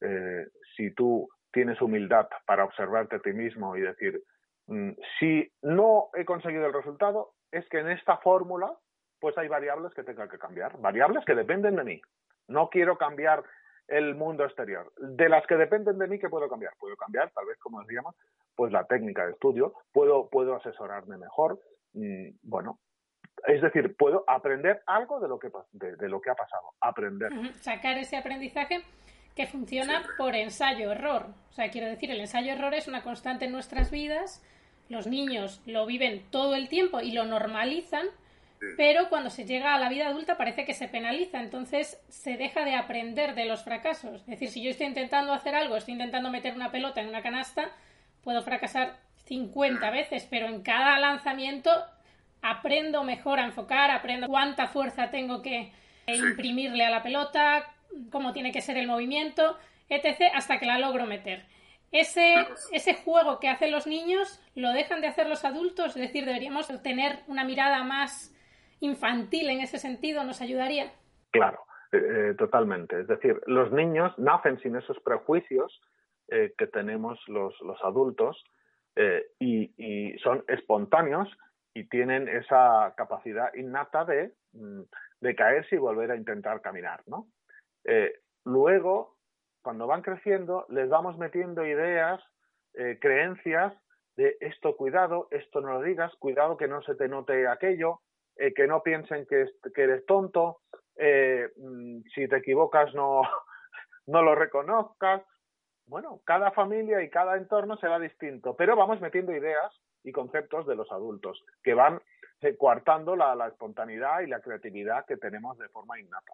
Eh, 0.00 0.46
si 0.76 0.90
tú 0.92 1.28
tienes 1.52 1.80
humildad 1.80 2.28
para 2.46 2.64
observarte 2.64 3.16
a 3.16 3.20
ti 3.20 3.32
mismo 3.32 3.76
y 3.76 3.80
decir, 3.80 4.22
mm, 4.66 4.90
si 5.18 5.50
no 5.62 6.08
he 6.14 6.24
conseguido 6.24 6.66
el 6.66 6.72
resultado, 6.72 7.32
es 7.50 7.66
que 7.68 7.78
en 7.78 7.90
esta 7.90 8.18
fórmula 8.18 8.72
pues 9.20 9.38
hay 9.38 9.48
variables 9.48 9.94
que 9.94 10.02
tenga 10.02 10.28
que 10.28 10.38
cambiar, 10.38 10.76
variables 10.78 11.24
que 11.24 11.34
dependen 11.34 11.76
de 11.76 11.84
mí. 11.84 12.02
No 12.46 12.68
quiero 12.68 12.98
cambiar 12.98 13.42
el 13.88 14.14
mundo 14.14 14.44
exterior. 14.44 14.92
De 14.96 15.28
las 15.28 15.46
que 15.46 15.56
dependen 15.56 15.98
de 15.98 16.06
mí, 16.06 16.18
¿qué 16.18 16.28
puedo 16.28 16.48
cambiar? 16.48 16.72
Puedo 16.78 16.96
cambiar, 16.96 17.30
tal 17.32 17.46
vez, 17.46 17.58
como 17.58 17.80
decíamos, 17.80 18.14
pues 18.54 18.72
la 18.72 18.84
técnica 18.84 19.26
de 19.26 19.32
estudio, 19.32 19.74
puedo, 19.92 20.28
puedo 20.28 20.54
asesorarme 20.56 21.16
mejor, 21.16 21.60
mm, 21.92 22.28
bueno, 22.42 22.78
es 23.46 23.60
decir, 23.60 23.96
puedo 23.96 24.24
aprender 24.26 24.82
algo 24.86 25.20
de 25.20 25.28
lo 25.28 25.38
que, 25.38 25.50
de, 25.72 26.08
lo 26.08 26.20
que 26.20 26.30
ha 26.30 26.34
pasado, 26.34 26.72
aprender. 26.80 27.30
Sacar 27.60 27.98
ese 27.98 28.16
aprendizaje. 28.16 28.82
que 29.34 29.48
funciona 29.48 30.04
por 30.16 30.36
ensayo-error. 30.36 31.26
O 31.50 31.52
sea, 31.52 31.68
quiero 31.68 31.88
decir, 31.88 32.08
el 32.08 32.20
ensayo-error 32.20 32.72
es 32.72 32.86
una 32.86 33.02
constante 33.02 33.46
en 33.46 33.50
nuestras 33.50 33.90
vidas, 33.90 34.40
los 34.88 35.08
niños 35.08 35.60
lo 35.66 35.86
viven 35.86 36.22
todo 36.30 36.54
el 36.54 36.68
tiempo 36.68 37.00
y 37.00 37.10
lo 37.10 37.24
normalizan, 37.24 38.06
pero 38.76 39.08
cuando 39.08 39.30
se 39.30 39.44
llega 39.44 39.74
a 39.74 39.78
la 39.78 39.88
vida 39.88 40.08
adulta 40.08 40.36
parece 40.36 40.64
que 40.64 40.74
se 40.74 40.88
penaliza, 40.88 41.40
entonces 41.40 42.00
se 42.08 42.36
deja 42.36 42.64
de 42.64 42.74
aprender 42.74 43.34
de 43.34 43.44
los 43.44 43.62
fracasos. 43.62 44.20
Es 44.22 44.26
decir, 44.26 44.50
si 44.50 44.62
yo 44.62 44.70
estoy 44.70 44.86
intentando 44.86 45.32
hacer 45.32 45.54
algo, 45.54 45.76
estoy 45.76 45.92
intentando 45.92 46.30
meter 46.30 46.54
una 46.54 46.70
pelota 46.70 47.00
en 47.00 47.08
una 47.08 47.22
canasta, 47.22 47.70
puedo 48.22 48.42
fracasar 48.42 48.98
50 49.26 49.90
veces, 49.90 50.26
pero 50.30 50.48
en 50.48 50.62
cada 50.62 50.98
lanzamiento 50.98 51.70
aprendo 52.42 53.04
mejor 53.04 53.40
a 53.40 53.44
enfocar, 53.44 53.90
aprendo 53.90 54.28
cuánta 54.28 54.66
fuerza 54.66 55.10
tengo 55.10 55.40
que 55.40 55.72
imprimirle 56.06 56.84
a 56.84 56.90
la 56.90 57.02
pelota, 57.02 57.72
cómo 58.10 58.32
tiene 58.32 58.52
que 58.52 58.60
ser 58.60 58.76
el 58.76 58.86
movimiento, 58.86 59.58
etc., 59.88 60.30
hasta 60.34 60.58
que 60.58 60.66
la 60.66 60.78
logro 60.78 61.06
meter. 61.06 61.46
Ese, 61.90 62.46
ese 62.72 62.94
juego 62.94 63.38
que 63.38 63.48
hacen 63.48 63.70
los 63.70 63.86
niños 63.86 64.40
lo 64.54 64.72
dejan 64.72 65.00
de 65.00 65.06
hacer 65.06 65.28
los 65.28 65.44
adultos, 65.44 65.96
es 65.96 66.02
decir, 66.02 66.24
deberíamos 66.24 66.66
tener 66.82 67.20
una 67.28 67.44
mirada 67.44 67.82
más 67.84 68.33
infantil 68.84 69.50
en 69.50 69.60
ese 69.60 69.78
sentido, 69.78 70.24
¿nos 70.24 70.40
ayudaría? 70.40 70.92
Claro, 71.30 71.60
eh, 71.92 71.98
eh, 71.98 72.34
totalmente. 72.34 73.00
Es 73.00 73.08
decir, 73.08 73.40
los 73.46 73.72
niños 73.72 74.16
nacen 74.18 74.58
sin 74.60 74.76
esos 74.76 75.00
prejuicios 75.00 75.80
eh, 76.28 76.54
que 76.56 76.66
tenemos 76.66 77.18
los, 77.28 77.58
los 77.60 77.82
adultos 77.82 78.42
y, 79.40 80.16
son 80.22 80.44
espontáneos 80.46 81.28
y 81.74 81.88
tienen 81.88 82.28
esa 82.28 82.94
capacidad 82.96 83.52
innata 83.54 84.04
de, 84.04 84.32
mm, 84.52 84.82
de 85.20 85.34
caerse 85.34 85.74
y 85.74 85.78
volver 85.78 86.12
a 86.12 86.16
intentar 86.16 86.60
caminar, 86.60 87.02
¿no? 87.06 87.26
luego, 88.44 89.16
cuando 89.62 89.86
van 89.86 90.02
creciendo, 90.02 90.64
les 90.68 90.88
vamos 90.88 91.18
metiendo 91.18 91.66
ideas, 91.66 92.22
creencias 93.00 93.74
de 94.16 94.36
esto 94.40 94.76
cuidado, 94.76 95.28
esto 95.30 95.60
no 95.60 95.72
lo 95.72 95.82
digas, 95.82 96.14
cuidado 96.18 96.56
que 96.56 96.68
no 96.68 96.80
se 96.82 96.94
te 96.94 97.08
note 97.08 97.46
aquello, 97.48 98.00
eh, 98.36 98.52
que 98.52 98.66
no 98.66 98.82
piensen 98.82 99.26
que, 99.26 99.46
eres 99.76 100.04
tonto, 100.06 100.60
eh, 100.96 101.50
mm, 101.56 102.00
si 102.14 102.26
te 102.26 102.36
equivocas 102.36 102.92
no, 102.94 103.22
no 104.06 104.22
lo 104.22 104.34
reconozcas. 104.34 105.22
Bueno, 105.86 106.20
cada 106.24 106.50
familia 106.50 107.02
y 107.02 107.10
cada 107.10 107.36
entorno 107.36 107.76
será 107.76 107.98
distinto, 107.98 108.56
pero 108.56 108.74
vamos 108.74 109.00
metiendo 109.00 109.32
ideas 109.32 109.72
y 110.02 110.12
conceptos 110.12 110.66
de 110.66 110.74
los 110.74 110.90
adultos 110.90 111.44
que 111.62 111.74
van 111.74 112.00
eh, 112.40 112.56
coartando 112.56 113.14
la, 113.16 113.46
espontaneidad 113.46 114.20
y 114.20 114.26
la 114.26 114.40
creatividad 114.40 115.04
que 115.06 115.16
tenemos 115.16 115.58
de 115.58 115.68
forma 115.68 115.98
innata. 116.00 116.32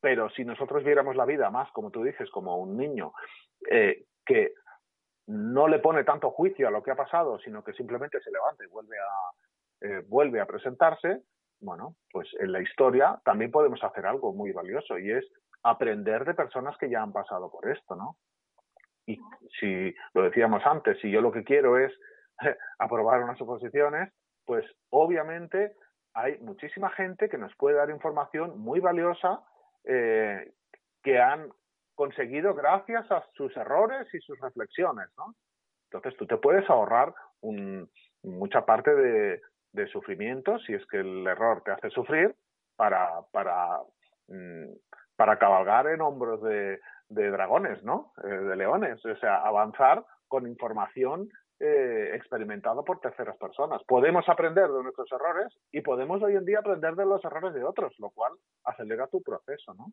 pero 0.00 0.28
si 0.30 0.44
nosotros 0.44 0.84
viéramos 0.84 1.16
la 1.16 1.24
vida 1.24 1.50
más, 1.50 1.70
como 1.72 1.90
tú 1.90 2.02
dices, 2.02 2.30
como 2.30 2.58
un 2.58 2.76
niño 2.76 3.12
que 4.24 4.54
no 5.26 5.66
le 5.68 5.78
pone 5.78 6.04
tanto 6.04 6.30
juicio 6.30 6.68
a 6.68 6.70
lo 6.70 6.82
que 6.82 6.90
ha 6.90 6.96
pasado, 6.96 7.38
sino 7.38 7.62
que 7.62 7.72
simplemente 7.72 8.20
se 8.20 8.30
levanta 8.30 8.64
y 8.64 8.68
vuelve 8.68 8.96
a, 8.98 9.32
eh, 9.82 10.04
vuelve 10.06 10.40
a 10.40 10.46
presentarse, 10.46 11.22
bueno, 11.60 11.96
pues 12.10 12.28
en 12.38 12.52
la 12.52 12.60
historia 12.60 13.20
también 13.24 13.50
podemos 13.50 13.82
hacer 13.82 14.06
algo 14.06 14.32
muy 14.32 14.52
valioso 14.52 14.98
y 14.98 15.10
es 15.10 15.24
aprender 15.62 16.24
de 16.24 16.34
personas 16.34 16.76
que 16.78 16.88
ya 16.88 17.02
han 17.02 17.12
pasado 17.12 17.50
por 17.50 17.68
esto, 17.68 17.96
¿no? 17.96 18.16
Y 19.06 19.18
si 19.58 19.94
lo 20.14 20.22
decíamos 20.22 20.62
antes, 20.64 20.98
si 21.00 21.10
yo 21.10 21.20
lo 21.20 21.32
que 21.32 21.44
quiero 21.44 21.78
es 21.78 21.92
aprobar 22.78 23.22
unas 23.22 23.40
oposiciones, 23.40 24.12
pues 24.44 24.64
obviamente 24.90 25.74
hay 26.14 26.38
muchísima 26.38 26.90
gente 26.90 27.28
que 27.28 27.38
nos 27.38 27.54
puede 27.56 27.76
dar 27.76 27.90
información 27.90 28.60
muy 28.60 28.80
valiosa 28.80 29.40
eh, 29.84 30.52
que 31.02 31.18
han 31.18 31.48
conseguido 31.94 32.54
gracias 32.54 33.10
a 33.10 33.24
sus 33.34 33.56
errores 33.56 34.06
y 34.14 34.20
sus 34.20 34.38
reflexiones, 34.40 35.08
¿no? 35.16 35.34
Entonces 35.90 36.16
tú 36.16 36.26
te 36.26 36.36
puedes 36.36 36.68
ahorrar 36.70 37.14
mucha 38.22 38.64
parte 38.64 38.94
de, 38.94 39.40
de 39.72 39.86
sufrimiento, 39.88 40.58
si 40.60 40.74
es 40.74 40.84
que 40.86 40.98
el 40.98 41.26
error 41.26 41.62
te 41.64 41.72
hace 41.72 41.90
sufrir, 41.90 42.34
para, 42.76 43.22
para, 43.32 43.78
mm, 44.28 44.72
para 45.16 45.38
cabalgar 45.38 45.86
en 45.86 46.00
hombros 46.00 46.42
de, 46.42 46.80
de 47.08 47.30
dragones, 47.30 47.82
¿no? 47.82 48.12
Eh, 48.24 48.28
de 48.28 48.56
leones, 48.56 49.04
o 49.04 49.16
sea, 49.16 49.36
avanzar 49.36 50.04
con 50.28 50.46
información 50.46 51.28
eh, 51.60 52.16
experimentada 52.16 52.82
por 52.82 52.98
terceras 52.98 53.36
personas. 53.36 53.80
Podemos 53.86 54.28
aprender 54.28 54.68
de 54.68 54.82
nuestros 54.82 55.06
errores 55.12 55.46
y 55.70 55.80
podemos 55.80 56.20
hoy 56.20 56.34
en 56.34 56.44
día 56.44 56.58
aprender 56.58 56.96
de 56.96 57.04
los 57.06 57.24
errores 57.24 57.54
de 57.54 57.62
otros, 57.62 57.94
lo 57.98 58.10
cual 58.10 58.32
acelera 58.64 59.06
tu 59.06 59.22
proceso, 59.22 59.72
¿no? 59.74 59.92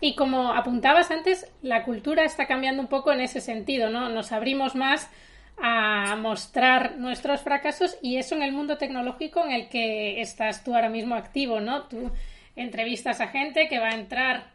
Y 0.00 0.14
como 0.14 0.52
apuntabas 0.52 1.10
antes, 1.10 1.52
la 1.62 1.84
cultura 1.84 2.22
está 2.22 2.46
cambiando 2.46 2.80
un 2.80 2.88
poco 2.88 3.10
en 3.10 3.20
ese 3.20 3.40
sentido, 3.40 3.90
¿no? 3.90 4.08
Nos 4.08 4.30
abrimos 4.30 4.76
más 4.76 5.10
a 5.58 6.16
mostrar 6.16 6.96
nuestros 6.96 7.42
fracasos 7.42 7.98
y 8.02 8.16
eso 8.16 8.34
en 8.34 8.42
el 8.42 8.52
mundo 8.52 8.78
tecnológico 8.78 9.44
en 9.44 9.52
el 9.52 9.68
que 9.68 10.20
estás 10.20 10.64
tú 10.64 10.74
ahora 10.74 10.88
mismo 10.88 11.14
activo, 11.14 11.60
¿no? 11.60 11.82
Tú 11.84 12.10
entrevistas 12.56 13.20
a 13.20 13.28
gente 13.28 13.68
que 13.68 13.78
va 13.78 13.88
a 13.88 13.94
entrar 13.94 14.50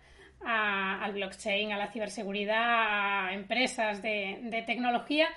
al 0.46 1.12
blockchain, 1.14 1.72
a 1.72 1.78
la 1.78 1.92
ciberseguridad, 1.92 3.28
a 3.28 3.34
empresas 3.34 4.02
de, 4.02 4.40
de 4.44 4.62
tecnología. 4.62 5.28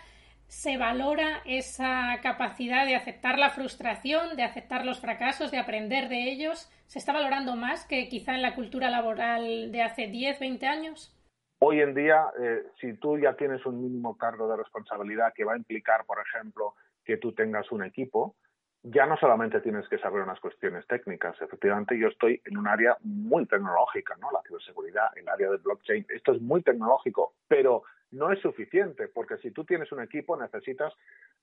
Se 0.48 0.76
valora 0.76 1.42
esa 1.44 2.18
capacidad 2.22 2.86
de 2.86 2.96
aceptar 2.96 3.38
la 3.38 3.50
frustración, 3.50 4.36
de 4.36 4.44
aceptar 4.44 4.84
los 4.84 5.00
fracasos, 5.00 5.50
de 5.50 5.58
aprender 5.58 6.08
de 6.08 6.30
ellos. 6.30 6.70
¿Se 6.86 6.98
está 6.98 7.12
valorando 7.12 7.56
más 7.56 7.84
que 7.84 8.08
quizá 8.08 8.34
en 8.34 8.42
la 8.42 8.54
cultura 8.54 8.90
laboral 8.90 9.72
de 9.72 9.82
hace 9.82 10.08
10, 10.08 10.38
20 10.38 10.66
años? 10.66 11.17
Hoy 11.60 11.80
en 11.80 11.92
día, 11.92 12.26
eh, 12.40 12.62
si 12.80 12.94
tú 12.94 13.18
ya 13.18 13.34
tienes 13.34 13.66
un 13.66 13.82
mínimo 13.82 14.16
cargo 14.16 14.48
de 14.48 14.56
responsabilidad 14.56 15.32
que 15.34 15.44
va 15.44 15.54
a 15.54 15.56
implicar, 15.56 16.04
por 16.06 16.18
ejemplo, 16.20 16.74
que 17.04 17.16
tú 17.16 17.32
tengas 17.32 17.72
un 17.72 17.82
equipo, 17.82 18.36
ya 18.84 19.06
no 19.06 19.16
solamente 19.16 19.60
tienes 19.60 19.88
que 19.88 19.98
saber 19.98 20.22
unas 20.22 20.38
cuestiones 20.38 20.86
técnicas. 20.86 21.34
Efectivamente, 21.42 21.98
yo 21.98 22.08
estoy 22.08 22.40
en 22.44 22.58
un 22.58 22.68
área 22.68 22.96
muy 23.02 23.44
tecnológica, 23.46 24.14
¿no? 24.20 24.30
La 24.30 24.40
ciberseguridad, 24.46 25.08
el 25.16 25.28
área 25.28 25.50
de 25.50 25.56
blockchain. 25.56 26.06
Esto 26.10 26.32
es 26.32 26.40
muy 26.40 26.62
tecnológico, 26.62 27.34
pero 27.48 27.82
no 28.12 28.30
es 28.30 28.38
suficiente, 28.40 29.08
porque 29.08 29.36
si 29.38 29.50
tú 29.50 29.64
tienes 29.64 29.90
un 29.90 30.00
equipo, 30.00 30.36
necesitas 30.36 30.94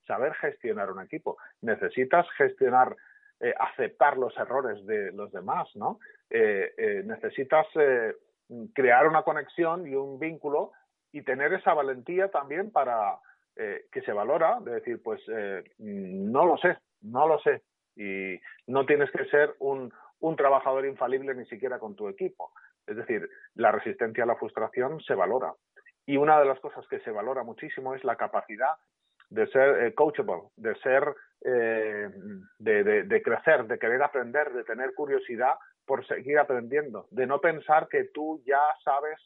saber 0.08 0.34
gestionar 0.36 0.92
un 0.92 1.02
equipo. 1.02 1.38
Necesitas 1.62 2.26
gestionar, 2.38 2.96
eh, 3.42 3.54
aceptar 3.60 4.18
los 4.18 4.36
errores 4.38 4.86
de 4.86 5.12
los 5.12 5.30
demás, 5.34 5.68
¿no? 5.76 6.00
Eh, 6.30 7.04
necesitas 7.06 7.68
crear 8.74 9.08
una 9.08 9.24
conexión 9.24 9.88
y 9.88 9.96
un 9.96 10.20
vínculo 10.20 10.72
y 11.12 11.24
tener 11.24 11.54
esa 11.54 11.74
valentía 11.74 12.30
también 12.30 12.72
para 12.72 13.18
eh, 13.56 13.86
que 13.92 14.02
se 14.02 14.12
valora, 14.12 14.60
de 14.62 14.74
decir, 14.74 15.02
pues 15.02 15.22
eh, 15.30 15.64
no 15.78 16.46
lo 16.46 16.58
sé, 16.58 16.78
no 17.02 17.28
lo 17.28 17.40
sé. 17.40 17.64
Y 17.96 18.38
no 18.68 18.86
tienes 18.86 19.10
que 19.12 19.26
ser 19.26 19.56
un, 19.60 19.94
un 20.20 20.36
trabajador 20.36 20.86
infalible 20.86 21.34
ni 21.34 21.46
siquiera 21.46 21.80
con 21.80 21.96
tu 21.96 22.10
equipo. 22.10 22.52
Es 22.86 22.98
decir, 22.98 23.30
la 23.54 23.72
resistencia 23.72 24.26
a 24.26 24.28
la 24.28 24.36
frustración 24.36 25.00
se 25.00 25.16
valora. 25.16 25.54
Y 26.06 26.18
una 26.18 26.38
de 26.40 26.46
las 26.46 26.60
cosas 26.60 26.86
que 26.88 27.00
se 27.00 27.12
valora 27.12 27.44
muchísimo 27.44 27.96
es 27.96 28.04
la 28.04 28.18
capacidad 28.18 28.76
de 29.30 29.48
ser 29.48 29.86
eh, 29.86 29.94
coachable, 29.96 30.50
de 30.58 30.76
ser, 30.76 31.16
de, 31.40 32.84
de, 32.84 33.04
de, 33.04 33.22
crecer, 33.22 33.66
de 33.68 33.80
querer 33.80 34.04
aprender, 34.04 34.52
de 34.52 34.64
tener 34.64 34.94
curiosidad 34.94 35.54
por 35.86 36.06
seguir 36.08 36.40
aprendiendo, 36.40 37.08
de 37.12 37.28
no 37.28 37.40
pensar 37.40 37.88
que 37.88 38.06
tú 38.06 38.42
ya 38.46 38.62
sabes 38.84 39.20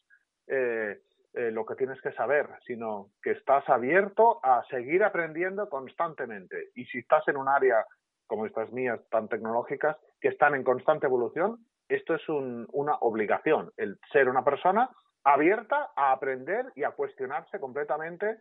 eh, 0.48 1.00
eh, 1.34 1.52
lo 1.52 1.66
que 1.66 1.76
tienes 1.76 2.02
que 2.02 2.12
saber, 2.14 2.48
sino 2.66 3.12
que 3.22 3.32
estás 3.32 3.68
abierto 3.70 4.40
a 4.44 4.64
seguir 4.70 5.04
aprendiendo 5.04 5.70
constantemente. 5.70 6.70
Y 6.76 6.86
si 6.86 7.00
estás 7.00 7.28
en 7.28 7.38
un 7.38 7.48
área 7.48 7.86
como 8.26 8.46
estas 8.46 8.72
mías 8.72 9.00
tan 9.10 9.28
tecnológicas, 9.28 9.98
que 10.20 10.30
están 10.30 10.56
en 10.56 10.64
constante 10.64 11.06
evolución, 11.06 11.66
esto 11.88 12.14
es 12.14 12.30
una 12.30 12.96
obligación, 13.02 13.72
el 13.78 14.00
ser 14.12 14.30
una 14.30 14.44
persona 14.44 14.90
abierta 15.24 15.90
a 15.96 16.12
aprender 16.12 16.66
y 16.76 16.84
a 16.84 16.92
cuestionarse 16.92 17.60
completamente, 17.60 18.38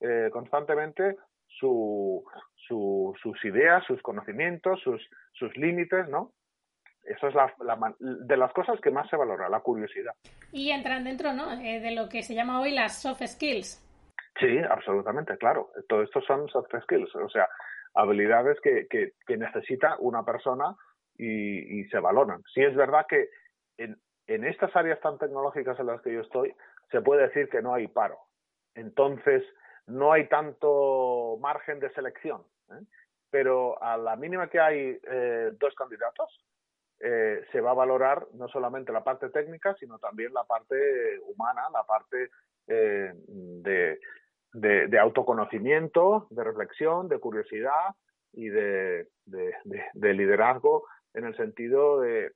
eh, 0.00 0.30
constantemente 0.32 1.16
su, 1.46 2.24
sus 2.66 3.44
ideas, 3.44 3.84
sus 3.84 4.00
conocimientos, 4.02 4.80
sus, 4.80 5.02
sus 5.32 5.56
límites, 5.56 6.08
¿no? 6.08 6.32
Eso 7.04 7.28
es 7.28 7.34
la, 7.34 7.52
de 7.98 8.36
las 8.36 8.52
cosas 8.52 8.80
que 8.80 8.90
más 8.90 9.08
se 9.10 9.16
valora, 9.16 9.48
la 9.48 9.60
curiosidad. 9.60 10.14
Y 10.52 10.70
entran 10.70 11.04
dentro 11.04 11.32
¿no? 11.32 11.52
Eh, 11.60 11.80
de 11.80 11.92
lo 11.92 12.08
que 12.08 12.22
se 12.22 12.34
llama 12.34 12.60
hoy 12.60 12.72
las 12.72 13.02
soft 13.02 13.22
skills. 13.26 13.82
Sí, 14.38 14.58
absolutamente, 14.58 15.36
claro. 15.36 15.70
Todo 15.88 16.02
esto 16.02 16.20
son 16.22 16.48
soft 16.48 16.70
skills, 16.82 17.14
o 17.16 17.28
sea, 17.28 17.48
habilidades 17.94 18.58
que, 18.60 18.86
que, 18.88 19.36
necesita 19.36 19.96
una 19.98 20.24
persona 20.24 20.74
y, 21.18 21.84
se 21.86 21.98
valoran. 21.98 22.42
Sí 22.54 22.62
es 22.62 22.74
verdad 22.74 23.06
que 23.08 23.28
en, 23.76 24.00
en 24.26 24.44
estas 24.44 24.74
áreas 24.74 25.00
tan 25.00 25.18
tecnológicas 25.18 25.78
en 25.78 25.86
las 25.86 26.00
que 26.02 26.14
yo 26.14 26.20
estoy, 26.20 26.54
se 26.90 27.00
puede 27.02 27.22
decir 27.22 27.48
que 27.48 27.62
no 27.62 27.74
hay 27.74 27.88
paro. 27.88 28.18
Entonces, 28.74 29.42
no 29.86 30.12
hay 30.12 30.28
tanto 30.28 31.36
margen 31.40 31.80
de 31.80 31.92
selección. 31.92 32.42
¿eh? 32.70 32.84
Pero 33.30 33.82
a 33.82 33.96
la 33.96 34.16
mínima 34.16 34.48
que 34.48 34.60
hay 34.60 34.98
eh, 35.02 35.50
dos 35.58 35.74
candidatos, 35.74 36.44
eh, 37.04 37.44
se 37.50 37.60
va 37.60 37.72
a 37.72 37.74
valorar 37.74 38.28
no 38.34 38.46
solamente 38.46 38.92
la 38.92 39.02
parte 39.02 39.28
técnica, 39.30 39.74
sino 39.80 39.98
también 39.98 40.32
la 40.32 40.44
parte 40.44 41.18
humana, 41.26 41.62
la 41.72 41.82
parte 41.82 42.30
eh, 42.68 43.12
de, 43.16 43.98
de, 44.52 44.98
autoconocimiento, 45.00 46.28
de 46.30 46.44
reflexión, 46.44 47.08
de 47.08 47.18
curiosidad 47.18 47.96
y 48.32 48.48
de, 48.50 49.08
de, 49.24 50.14
liderazgo 50.14 50.84
en 51.14 51.24
el 51.24 51.36
sentido 51.36 52.00
de 52.00 52.34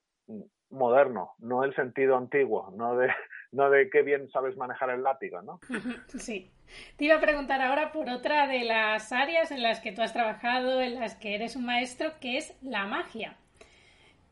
moderno, 0.70 1.34
no 1.38 1.62
el 1.62 1.72
sentido 1.76 2.16
antiguo, 2.16 2.72
no 2.76 2.96
de, 2.96 3.08
no 3.52 3.70
de 3.70 3.88
qué 3.88 4.02
bien 4.02 4.28
sabes 4.30 4.56
manejar 4.56 4.90
el 4.90 5.04
látigo, 5.04 5.42
¿no? 5.42 5.60
Sí. 6.18 6.50
Te 6.96 7.04
iba 7.04 7.14
a 7.14 7.20
preguntar 7.20 7.62
ahora 7.62 7.92
por 7.92 8.10
otra 8.10 8.48
de 8.48 8.64
las 8.64 9.12
áreas 9.12 9.52
en 9.52 9.62
las 9.62 9.78
que 9.78 9.92
tú 9.92 10.02
has 10.02 10.12
trabajado, 10.12 10.82
en 10.82 10.96
las 10.96 11.14
que 11.14 11.36
eres 11.36 11.54
un 11.54 11.64
maestro, 11.66 12.14
que 12.20 12.38
es 12.38 12.60
la 12.60 12.86
magia. 12.86 13.36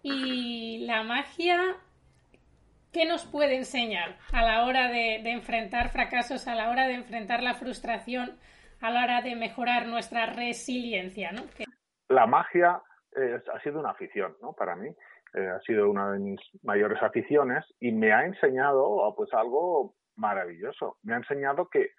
Y 0.07 0.85
la 0.85 1.03
magia, 1.03 1.59
¿qué 2.93 3.07
nos 3.07 3.25
puede 3.25 3.57
enseñar 3.57 4.19
a 4.35 4.43
la 4.43 4.67
hora 4.67 4.89
de, 4.89 5.15
enfrentar 5.31 5.89
fracasos, 5.89 6.47
a 6.47 6.55
la 6.55 6.69
hora 6.69 6.87
de 6.87 6.93
enfrentar 6.93 7.43
la 7.43 7.55
frustración, 7.55 8.39
a 8.83 8.91
la 8.91 9.03
hora 9.03 9.23
de 9.23 9.35
mejorar 9.35 9.87
nuestra 9.87 10.27
resiliencia? 10.27 11.33
¿no? 11.33 11.45
La 12.11 12.27
magia 12.27 12.83
eh, 13.17 13.41
ha 13.51 13.61
sido 13.61 13.81
una 13.81 13.93
afición 13.93 14.37
¿no? 14.43 14.53
para 14.53 14.77
mí. 14.77 14.91
Eh, 15.33 15.49
ha 15.49 15.61
sido 15.61 15.89
una 15.91 16.13
de 16.13 16.19
mis 16.19 16.41
mayores 16.63 17.03
aficiones 17.03 17.65
y 17.81 17.91
me 17.91 18.13
ha 18.13 18.27
enseñado 18.27 18.85
oh, 18.85 19.17
pues 19.17 19.33
algo 19.33 19.95
maravilloso. 20.17 20.99
Me 21.03 21.15
ha 21.15 21.17
enseñado 21.17 21.71
que 21.71 21.93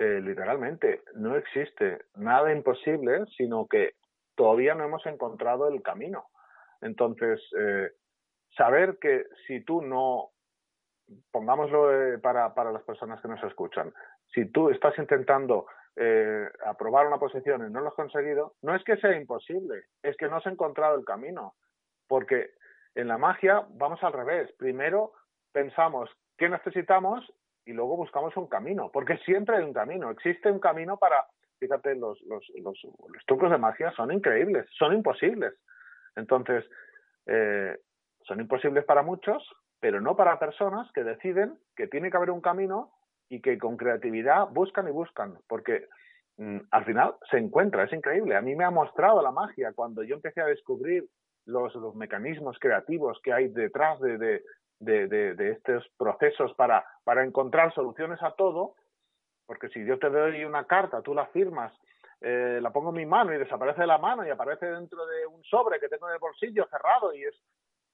eh, 0.00 0.20
literalmente 0.20 1.02
no 1.14 1.36
existe 1.36 2.06
nada 2.16 2.52
imposible, 2.52 3.24
sino 3.36 3.68
que 3.68 3.92
todavía 4.34 4.74
no 4.74 4.82
hemos 4.82 5.06
encontrado 5.06 5.68
el 5.68 5.80
camino. 5.82 6.24
Entonces, 6.80 7.40
eh, 7.58 7.90
saber 8.56 8.98
que 9.00 9.24
si 9.46 9.64
tú 9.64 9.82
no, 9.82 10.30
pongámoslo 11.30 12.20
para, 12.20 12.54
para 12.54 12.72
las 12.72 12.82
personas 12.82 13.20
que 13.20 13.28
nos 13.28 13.42
escuchan, 13.44 13.92
si 14.32 14.46
tú 14.46 14.70
estás 14.70 14.98
intentando 14.98 15.66
aprobar 16.66 17.06
una 17.06 17.18
posición 17.18 17.66
y 17.66 17.72
no 17.72 17.80
lo 17.80 17.88
has 17.88 17.94
conseguido, 17.94 18.52
no 18.60 18.74
es 18.74 18.84
que 18.84 18.98
sea 18.98 19.16
imposible, 19.16 19.84
es 20.02 20.14
que 20.18 20.28
no 20.28 20.36
has 20.36 20.46
encontrado 20.46 20.98
el 20.98 21.06
camino. 21.06 21.54
Porque 22.06 22.50
en 22.96 23.08
la 23.08 23.18
magia 23.18 23.66
vamos 23.70 24.02
al 24.02 24.12
revés. 24.12 24.50
Primero 24.58 25.12
pensamos 25.52 26.10
qué 26.36 26.48
necesitamos 26.48 27.30
y 27.64 27.72
luego 27.72 27.96
buscamos 27.96 28.36
un 28.36 28.46
camino, 28.46 28.90
porque 28.92 29.18
siempre 29.18 29.56
hay 29.56 29.64
un 29.64 29.72
camino. 29.72 30.10
Existe 30.10 30.50
un 30.50 30.60
camino 30.60 30.96
para, 30.96 31.26
fíjate, 31.58 31.94
los, 31.94 32.20
los, 32.22 32.44
los, 32.62 32.78
trucos 33.26 33.50
de 33.50 33.58
magia 33.58 33.92
son 33.92 34.12
increíbles, 34.12 34.66
son 34.78 34.94
imposibles. 34.94 35.54
Entonces, 36.16 36.64
eh, 37.26 37.78
son 38.22 38.40
imposibles 38.40 38.84
para 38.84 39.02
muchos, 39.02 39.42
pero 39.80 40.00
no 40.00 40.16
para 40.16 40.38
personas 40.38 40.90
que 40.92 41.04
deciden 41.04 41.58
que 41.76 41.86
tiene 41.86 42.10
que 42.10 42.16
haber 42.16 42.30
un 42.30 42.40
camino 42.40 42.92
y 43.28 43.40
que 43.40 43.58
con 43.58 43.76
creatividad 43.76 44.48
buscan 44.48 44.88
y 44.88 44.90
buscan, 44.90 45.38
porque 45.48 45.88
mm, 46.38 46.58
al 46.70 46.84
final 46.84 47.14
se 47.30 47.38
encuentra, 47.38 47.84
es 47.84 47.92
increíble. 47.92 48.36
A 48.36 48.40
mí 48.40 48.54
me 48.54 48.64
ha 48.64 48.70
mostrado 48.70 49.22
la 49.22 49.30
magia 49.30 49.72
cuando 49.74 50.02
yo 50.02 50.16
empecé 50.16 50.40
a 50.40 50.46
descubrir 50.46 51.04
los, 51.44 51.72
mecanismos 51.94 52.58
creativos 52.58 53.20
que 53.22 53.32
hay 53.32 53.48
detrás 53.48 54.00
de, 54.00 54.18
de, 54.18 54.42
de, 54.80 55.34
de, 55.34 55.50
estos 55.52 55.86
procesos 55.96 56.52
para, 56.54 56.84
para 57.04 57.24
encontrar 57.24 57.72
soluciones 57.72 58.20
a 58.22 58.32
todo, 58.32 58.74
porque 59.46 59.68
si 59.68 59.84
yo 59.84 59.98
te 59.98 60.10
doy 60.10 60.44
una 60.44 60.64
carta, 60.64 61.02
tú 61.02 61.14
la 61.14 61.26
firmas, 61.26 61.72
eh, 62.20 62.58
la 62.62 62.70
pongo 62.72 62.90
en 62.90 62.96
mi 62.96 63.06
mano 63.06 63.34
y 63.34 63.38
desaparece 63.38 63.82
de 63.82 63.86
la 63.86 63.98
mano 63.98 64.26
y 64.26 64.30
aparece 64.30 64.66
dentro 64.66 65.06
de 65.06 65.26
un 65.26 65.42
sobre 65.44 65.78
que 65.78 65.88
tengo 65.88 66.08
en 66.08 66.14
el 66.14 66.20
bolsillo 66.20 66.66
cerrado 66.70 67.14
y 67.14 67.24
es, 67.24 67.34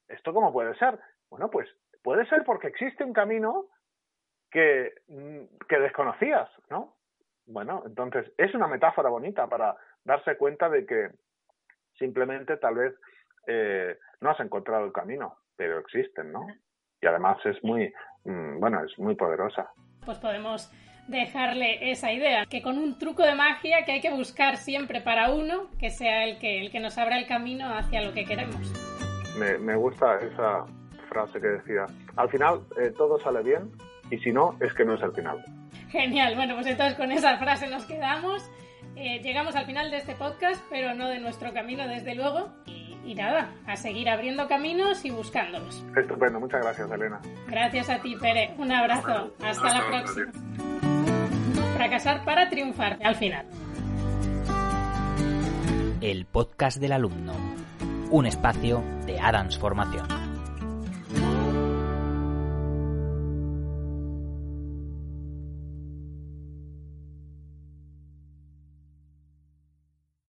¿esto 0.09 0.33
cómo 0.33 0.53
puede 0.53 0.75
ser? 0.77 0.99
Bueno, 1.29 1.51
pues 1.51 1.69
puede 2.03 2.27
ser 2.27 2.45
porque 2.45 2.69
existe 2.69 3.05
un 3.05 3.13
camino 3.13 3.67
que, 4.51 4.93
mm, 5.09 5.67
que 5.69 5.79
desconocías, 5.79 6.49
¿no? 6.71 6.97
Bueno, 7.47 7.83
entonces 7.87 8.33
es 8.39 8.55
una 8.55 8.69
metáfora 8.69 9.09
bonita 9.09 9.49
para 9.49 9.77
darse 10.05 10.37
cuenta 10.37 10.69
de 10.69 10.87
que 10.87 11.11
simplemente 11.99 12.57
tal 12.59 12.77
vez 12.77 12.95
eh, 13.47 13.99
no 14.21 14.31
has 14.31 14.41
encontrado 14.41 14.85
el 14.85 14.93
camino, 14.93 15.39
pero 15.57 15.79
existen, 15.79 16.33
¿no? 16.33 16.47
Y 17.01 17.07
además 17.07 17.39
es 17.45 17.63
muy, 17.65 17.93
mm, 18.25 18.61
bueno, 18.61 18.85
es 18.85 18.97
muy 18.99 19.17
poderosa. 19.17 19.73
Pues 20.05 20.19
podemos 20.19 20.71
dejarle 21.09 21.91
esa 21.91 22.12
idea, 22.12 22.47
que 22.47 22.62
con 22.62 22.79
un 22.79 22.99
truco 22.99 23.23
de 23.23 23.35
magia 23.35 23.85
que 23.85 23.93
hay 23.93 24.01
que 24.01 24.11
buscar 24.11 24.57
siempre 24.57 25.01
para 25.01 25.31
uno, 25.31 25.69
que 25.79 25.91
sea 25.91 26.25
el 26.25 26.38
que, 26.38 26.61
el 26.61 26.71
que 26.71 26.81
nos 26.81 26.97
abra 26.99 27.19
el 27.19 27.27
camino 27.27 27.75
hacia 27.75 28.03
lo 28.03 28.12
que 28.12 28.25
queremos. 28.25 28.73
Me, 29.38 29.59
me 29.59 29.77
gusta 29.77 30.19
esa 30.19 30.65
frase 31.09 31.41
que 31.41 31.49
decía, 31.49 31.87
al 32.17 32.29
final 32.31 32.61
eh, 32.81 32.93
todo 32.97 33.19
sale 33.21 33.43
bien 33.43 33.71
y 34.11 34.19
si 34.19 34.33
no, 34.33 34.57
es 34.61 34.73
que 34.75 34.85
no 34.85 34.95
es 34.95 35.03
el 35.03 35.12
final. 35.12 35.43
Genial, 35.91 36.35
bueno, 36.37 36.55
pues 36.55 36.67
entonces 36.67 36.97
con 36.97 37.12
esa 37.12 37.37
frase 37.38 37.69
nos 37.69 37.85
quedamos. 37.85 38.51
Eh, 38.97 39.21
llegamos 39.23 39.57
al 39.57 39.65
final 39.67 39.91
de 39.91 39.99
este 39.99 40.15
podcast, 40.15 40.62
pero 40.71 40.95
no 40.95 41.09
de 41.09 41.19
nuestro 41.19 41.53
camino, 41.53 41.87
desde 41.88 42.15
luego. 42.15 42.51
Y, 42.67 43.15
nada, 43.15 43.51
a 43.67 43.77
seguir 43.77 44.09
abriendo 44.09 44.47
caminos 44.49 45.05
y 45.05 45.11
buscándolos. 45.11 45.85
Estupendo, 45.97 46.38
muchas 46.41 46.62
gracias, 46.62 46.91
Elena. 46.91 47.21
Gracias 47.49 47.91
a 47.91 48.01
ti, 48.01 48.17
Pere. 48.17 48.55
Un 48.59 48.71
abrazo. 48.71 49.35
Hasta, 49.43 49.81
la 49.81 49.87
próxima. 49.88 50.72
Fracasar 51.83 52.25
para 52.25 52.49
triunfar, 52.49 52.97
al 53.03 53.16
final. 53.16 53.45
El 56.01 56.27
podcast 56.27 56.79
del 56.79 56.92
alumno. 56.92 57.33
Un 58.12 58.27
espacio 58.27 58.85
de 59.05 59.18
Adams 59.18 59.59
Formación. 59.59 60.22